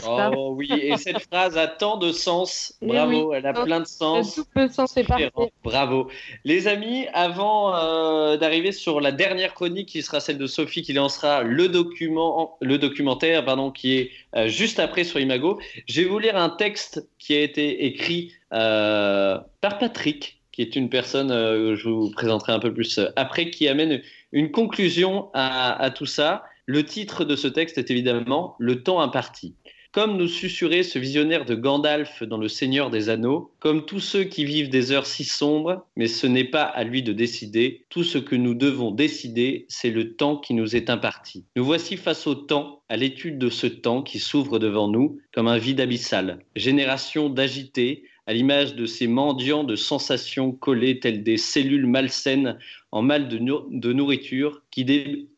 [0.06, 2.74] Oh oui, et cette phrase a tant de sens.
[2.82, 4.40] Bravo, elle a plein de sens.
[4.54, 5.30] Le sens est parfait.
[5.64, 6.08] Bravo.
[6.44, 10.92] Les amis, avant euh, d'arriver sur la dernière chronique qui sera celle de Sophie qui
[10.92, 16.06] lancera le, document, le documentaire pardon, qui est euh, juste après sur Imago, je vais
[16.06, 21.28] vous lire un texte qui a été écrit euh, par Patrick, qui est une personne
[21.28, 24.02] que je vous présenterai un peu plus après, qui amène
[24.32, 26.44] une conclusion à, à tout ça.
[26.66, 29.54] Le titre de ce texte est évidemment Le temps imparti.
[29.92, 34.24] Comme nous susurrait ce visionnaire de Gandalf dans Le Seigneur des Anneaux, comme tous ceux
[34.24, 38.02] qui vivent des heures si sombres, mais ce n'est pas à lui de décider, tout
[38.02, 41.44] ce que nous devons décider, c'est le temps qui nous est imparti.
[41.56, 45.46] Nous voici face au temps, à l'étude de ce temps qui s'ouvre devant nous comme
[45.46, 46.38] un vide abyssal.
[46.56, 52.56] Génération d'agités, à l'image de ces mendiants de sensations collées telles des cellules malsaines
[52.92, 54.86] en mal de, de nourriture qui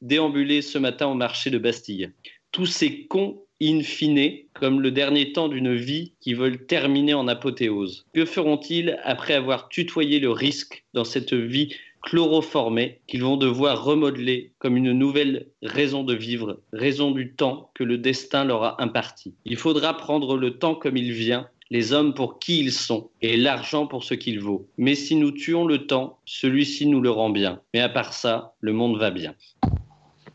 [0.01, 2.13] déambulaient ce matin au marché de Bastille.
[2.53, 7.29] Tous ces cons in fine, comme le dernier temps d'une vie qui veulent terminer en
[7.29, 8.05] apothéose.
[8.13, 14.53] Que feront-ils après avoir tutoyé le risque dans cette vie chloroformée qu'ils vont devoir remodeler
[14.59, 19.35] comme une nouvelle raison de vivre, raison du temps que le destin leur a imparti?
[19.45, 23.37] Il faudra prendre le temps comme il vient, les hommes pour qui ils sont et
[23.37, 24.69] l'argent pour ce qu'il vaut.
[24.77, 27.61] Mais si nous tuons le temps, celui-ci nous le rend bien.
[27.73, 29.35] Mais à part ça, le monde va bien.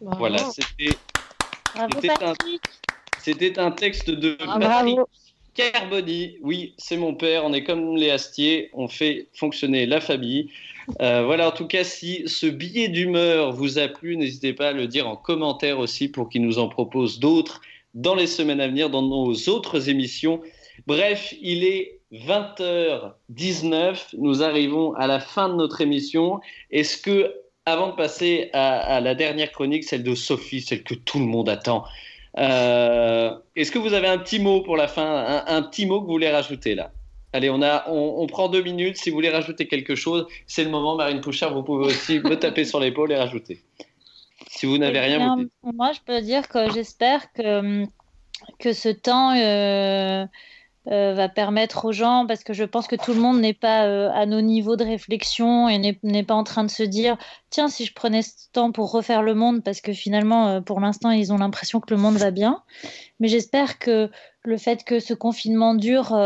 [0.01, 0.95] Voilà, c'était
[3.21, 4.99] c'était un texte de ah, Patrick
[5.53, 6.37] Carboni.
[6.41, 7.43] Oui, c'est mon père.
[7.45, 8.69] On est comme les Astiers.
[8.73, 10.49] On fait fonctionner la famille.
[11.01, 14.71] Euh, voilà, en tout cas, si ce billet d'humeur vous a plu, n'hésitez pas à
[14.71, 17.61] le dire en commentaire aussi pour qu'il nous en propose d'autres
[17.93, 20.41] dans les semaines à venir dans nos autres émissions.
[20.87, 24.15] Bref, il est 20h19.
[24.17, 26.39] Nous arrivons à la fin de notre émission.
[26.71, 27.33] Est-ce que,
[27.65, 31.49] avant de passer à la dernière chronique, celle de Sophie, celle que tout le monde
[31.49, 31.83] attend,
[32.39, 36.05] euh, est-ce que vous avez un petit mot pour la fin, un, petit mot que
[36.05, 36.91] vous voulez rajouter là?
[37.33, 38.97] Allez, on, a, on, prend deux minutes.
[38.97, 40.95] Si vous voulez rajouter quelque chose, c'est le moment.
[40.95, 43.61] Marine Pouchard, vous pouvez aussi me taper sur l'épaule et rajouter.
[44.49, 47.85] Si vous n'avez rien, Moi, je peux dire que j'espère que,
[48.57, 50.25] que ce temps, euh,
[50.87, 53.85] euh, va permettre aux gens, parce que je pense que tout le monde n'est pas
[53.85, 57.17] euh, à nos niveaux de réflexion et n'est pas en train de se dire,
[57.49, 60.79] tiens, si je prenais ce temps pour refaire le monde, parce que finalement, euh, pour
[60.79, 62.63] l'instant, ils ont l'impression que le monde va bien.
[63.19, 64.09] Mais j'espère que
[64.43, 66.17] le fait que ce confinement dure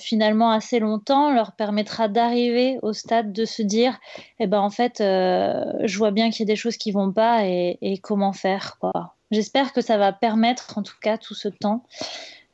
[0.00, 3.96] finalement assez longtemps leur permettra d'arriver au stade de se dire,
[4.40, 7.46] eh ben en fait, je vois bien qu'il y a des choses qui vont pas
[7.46, 8.80] et, et comment faire.
[9.30, 11.84] J'espère que ça va permettre, en tout cas, tout ce temps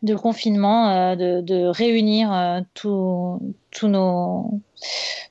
[0.02, 3.40] de confinement, euh, de, réunir euh, tous
[3.88, 4.50] nos,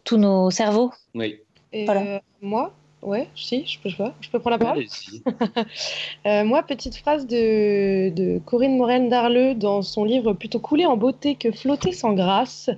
[0.03, 0.91] tous nos cerveaux.
[1.13, 1.39] Oui.
[1.86, 2.22] voilà.
[2.41, 2.74] moi,
[3.06, 4.84] Ouais, si, je peux, je peux, prendre la parole.
[6.26, 10.97] euh, moi, petite phrase de, de Corinne Morel Darleux dans son livre Plutôt couler en
[10.97, 12.72] beauté que flotter sans grâce,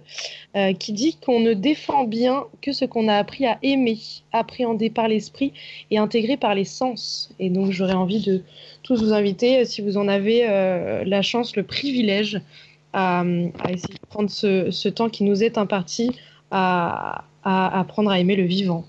[0.58, 4.00] euh, qui dit qu'on ne défend bien que ce qu'on a appris à aimer,
[4.34, 5.54] appréhender par l'esprit
[5.92, 7.30] et intégrer par les sens.
[7.40, 8.44] Et donc, j'aurais envie de
[8.84, 12.42] tous vous inviter, si vous en avez euh, la chance, le privilège,
[12.92, 16.12] à, à, essayer de prendre ce, ce, temps qui nous est imparti
[16.52, 18.84] à, à apprendre à aimer le vivant.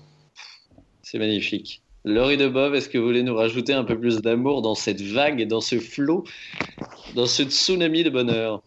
[1.11, 1.81] C'est magnifique.
[2.05, 5.01] Laurie de Bob, est-ce que vous voulez nous rajouter un peu plus d'amour dans cette
[5.01, 6.23] vague dans ce flot,
[7.15, 8.61] dans ce tsunami de bonheur?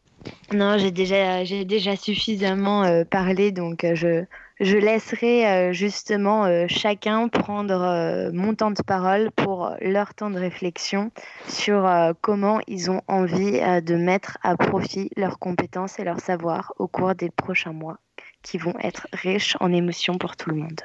[0.53, 4.24] Non, j'ai déjà, j'ai déjà suffisamment euh, parlé, donc euh, je,
[4.59, 11.12] je laisserai euh, justement chacun prendre mon temps de parole pour leur temps de réflexion
[11.47, 11.88] sur
[12.22, 17.14] comment ils ont envie de mettre à profit leurs compétences et leur savoir au cours
[17.14, 17.99] des prochains mois
[18.43, 20.80] qui vont être riches en émotions pour tout le monde.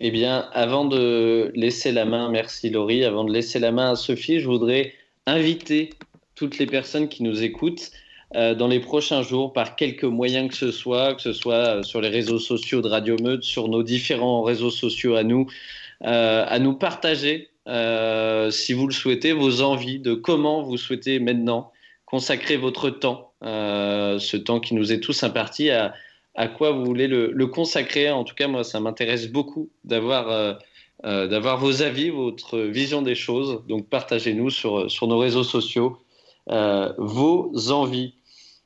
[0.00, 3.96] Eh bien, avant de laisser la main, merci Laurie, avant de laisser la main à
[3.96, 4.92] Sophie, je voudrais
[5.26, 5.90] inviter
[6.36, 7.90] toutes les personnes qui nous écoutent
[8.36, 11.82] euh, dans les prochains jours par quelques moyens que ce soit, que ce soit euh,
[11.82, 15.48] sur les réseaux sociaux de Radio Meute, sur nos différents réseaux sociaux à nous,
[16.04, 21.72] euh, à nous partager, si vous le souhaitez, vos envies de comment vous souhaitez maintenant
[22.06, 25.92] consacrer votre temps, ce temps qui nous est tous imparti à
[26.38, 28.10] à quoi vous voulez le, consacrer.
[28.10, 30.54] En tout cas, moi, ça m'intéresse beaucoup d'avoir euh,
[31.04, 33.64] euh, d'avoir vos avis, votre vision des choses.
[33.66, 35.98] Donc, partagez-nous sur, sur nos réseaux sociaux
[36.50, 38.14] euh, vos envies.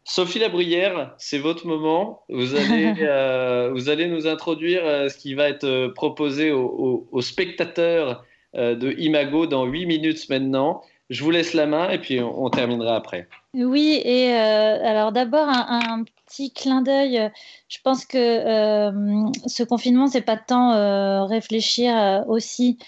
[0.05, 2.25] Sophie Labrière, c'est votre moment.
[2.29, 2.93] Vous allez,
[3.73, 8.23] vous allez nous introduire ce qui va être proposé aux, spectateurs
[8.55, 10.83] de Imago dans 8 minutes maintenant.
[11.13, 13.29] Je vous laisse la main et puis on, terminera après.
[13.53, 17.31] Oui, et alors d'abord un, petit clin d'œil.
[17.69, 22.79] Je pense que euh, ce confinement, c'est pas tant euh, réfléchir euh, aussi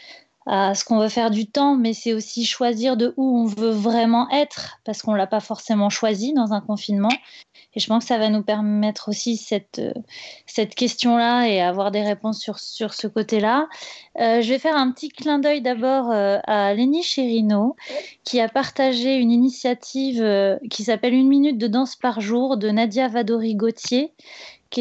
[0.46, 3.70] à ce qu'on veut faire du temps, mais c'est aussi choisir de où on veut
[3.70, 7.12] vraiment être, parce qu'on l'a pas forcément choisi dans un confinement.
[7.76, 9.92] Et je pense que ça va nous permettre aussi cette, euh,
[10.46, 13.68] cette question-là et avoir des réponses sur, sur ce côté-là.
[14.20, 17.74] Euh, je vais faire un petit clin d'œil d'abord euh, à Lénie Chérino,
[18.24, 20.24] qui a partagé une initiative
[20.70, 24.12] qui s'appelle Une minute de danse par jour de Nadia Vadori-Gauthier,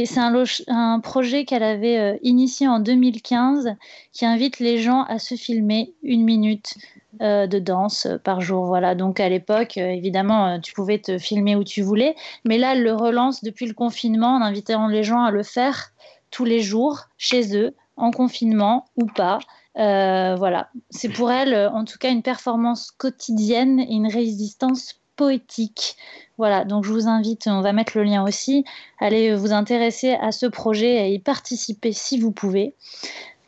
[0.06, 0.20] c'est
[0.68, 3.76] un, projet qu'elle avait euh, initié en 2015
[4.12, 6.76] qui invite les gens à se filmer une minute
[7.22, 8.66] euh, de danse par jour.
[8.66, 8.96] Voilà.
[8.96, 12.16] Donc à l'époque, euh, évidemment, tu pouvais te filmer où tu voulais,
[12.46, 15.92] mais là, elle le relance depuis le confinement en invitant les gens à le faire
[16.32, 19.40] tous les jours chez eux, en confinement ou pas.
[19.76, 25.96] voilà, c'est pour elle en tout cas une performance quotidienne et une résistance poétique.
[26.38, 28.66] Voilà, donc je vous invite, on va mettre le lien aussi,
[29.00, 32.74] allez vous intéresser à ce projet et y participer si vous pouvez.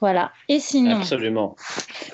[0.02, 0.32] Voilà.
[0.50, 0.98] Et sinon.
[0.98, 1.56] Absolument.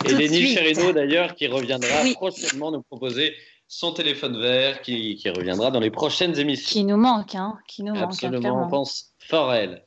[0.05, 3.33] Et Lénie Cherino, d'ailleurs, qui reviendra prochainement nous proposer
[3.67, 6.71] son téléphone vert, qui, qui, reviendra dans les prochaines émissions.
[6.71, 7.57] Qui nous manque, hein.
[7.67, 9.83] Qui nous Absolument, manque, on pense fort à elle.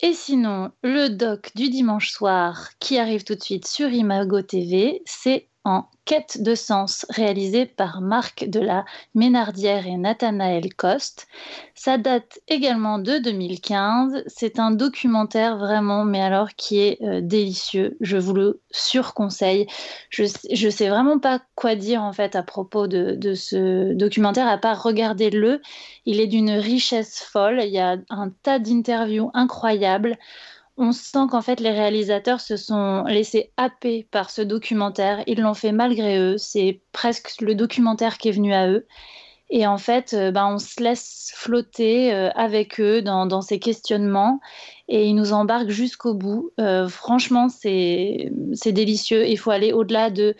[0.00, 5.02] Et sinon, le doc du dimanche soir qui arrive tout de suite sur Imago TV,
[5.06, 8.84] c'est en Quête de sens, réalisé par Marc de la
[9.14, 11.28] Ménardière et Nathanaël Coste.
[11.74, 14.22] Ça date également de 2015.
[14.26, 17.96] C'est un documentaire vraiment, mais alors qui est euh, délicieux.
[18.02, 19.66] Je vous le surconseille.
[20.10, 24.46] Je, je sais vraiment pas quoi dire en fait à propos de, de ce documentaire,
[24.46, 25.62] à part regarder-le.
[26.04, 27.62] Il est d'une richesse folle.
[27.62, 30.18] Il y a un tas d'interviews incroyables
[30.76, 35.22] on sent qu'en fait les réalisateurs se sont laissés happer par ce documentaire.
[35.26, 36.38] Ils l'ont fait malgré eux.
[36.38, 38.86] C'est presque le documentaire qui est venu à eux.
[39.50, 44.40] Et en fait, euh, ben, on se laisse flotter euh, avec eux dans, ces questionnements
[44.88, 46.50] et ils nous embarquent jusqu'au bout.
[46.58, 48.30] Euh, franchement, c'est
[48.66, 49.28] délicieux.
[49.28, 50.34] Il faut aller au-delà de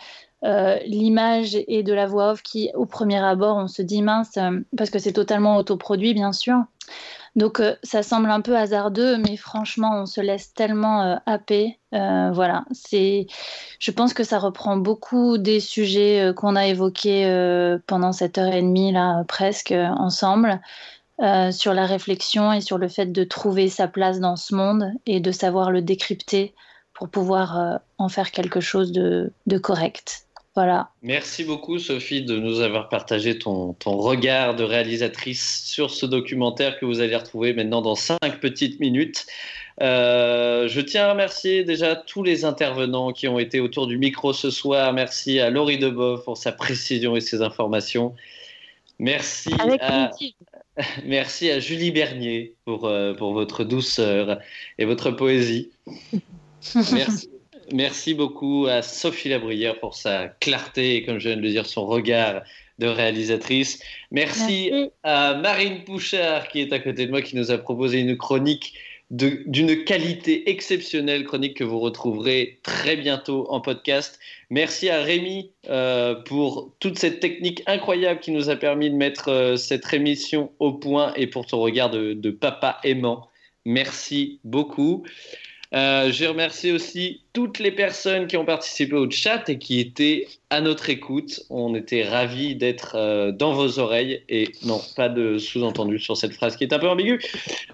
[0.87, 4.39] l'image et de la voix off qui, au premier abord, on se dit mince,
[4.77, 6.57] parce que c'est totalement autoproduit, bien sûr.
[7.35, 11.79] Donc ça semble un peu hasardeux, mais franchement, on se laisse tellement happer.
[11.93, 13.27] voilà, c'est.
[13.79, 18.63] Je pense que ça reprend beaucoup des sujets qu'on a évoqués pendant cette heure et
[18.63, 20.61] demie là, presque ensemble.
[21.23, 24.91] Euh, sur la réflexion et sur le fait de trouver sa place dans ce monde
[25.07, 26.55] et de savoir le décrypter
[26.93, 30.27] pour pouvoir euh, en faire quelque chose de, correct.
[30.55, 30.91] Voilà.
[31.03, 36.87] Merci beaucoup Sophie de nous avoir partagé ton, regard de réalisatrice sur ce documentaire que
[36.87, 39.27] vous allez retrouver maintenant dans cinq petites minutes.
[39.83, 44.33] Euh, je tiens à remercier déjà tous les intervenants qui ont été autour du micro
[44.33, 44.93] ce soir.
[44.93, 48.15] Merci à Laurie Deboeuf pour sa précision et ses informations.
[49.01, 49.51] Merci
[49.81, 50.11] à...
[51.05, 54.39] Merci à Julie Bernier pour, euh, pour votre douceur
[54.79, 55.71] et votre poésie.
[56.93, 57.29] Merci,
[58.15, 61.87] beaucoup à Sophie Labrière pour sa clarté et, comme je viens de le dire, son
[61.87, 62.43] regard
[62.79, 63.81] de réalisatrice.
[64.11, 64.91] Merci, Merci.
[65.03, 68.75] à Marine Pouchard qui est à côté de moi, qui nous a proposé une chronique
[69.11, 74.19] d'une qualité exceptionnelle, chronique que vous retrouverez très bientôt en podcast.
[74.51, 79.29] Merci à Rémi euh, pour toute cette technique incroyable qui nous a permis de mettre
[79.29, 83.29] euh, cette émission au point et pour ton regard de, de papa aimant.
[83.67, 85.05] Merci beaucoup.
[85.75, 90.29] Euh, je remercie aussi toutes les personnes qui ont participé au chat et qui étaient
[90.51, 91.41] à notre écoute.
[91.51, 96.35] On était ravis d'être euh, dans vos oreilles et non, pas de sous-entendu sur cette
[96.35, 97.21] phrase qui est un peu ambiguë.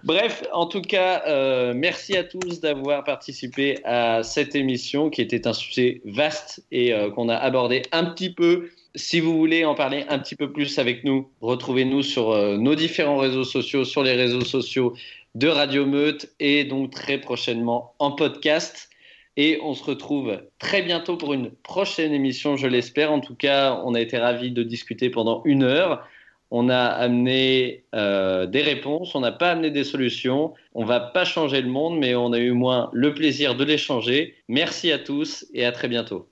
[0.03, 5.47] Bref, en tout cas, euh, merci à tous d'avoir participé à cette émission qui était
[5.47, 10.05] un sujet vaste et qu'on a abordé un petit peu si vous voulez en parler
[10.09, 14.41] un petit peu plus avec nous, retrouvez-nous sur nos différents réseaux sociaux, sur les réseaux
[14.41, 14.95] sociaux
[15.35, 18.90] de Radio Meute et donc très prochainement en podcast.
[19.36, 23.12] Et on se retrouve très bientôt pour une prochaine émission, je l'espère.
[23.12, 26.07] En tout cas, on a été ravis de discuter pendant une heure.
[26.51, 30.52] On a amené euh, des réponses, on n'a pas amené des solutions.
[30.74, 34.35] On va pas changer le monde, mais on a eu moins le plaisir de l'échanger.
[34.48, 36.28] Merci à tous et à très bientôt.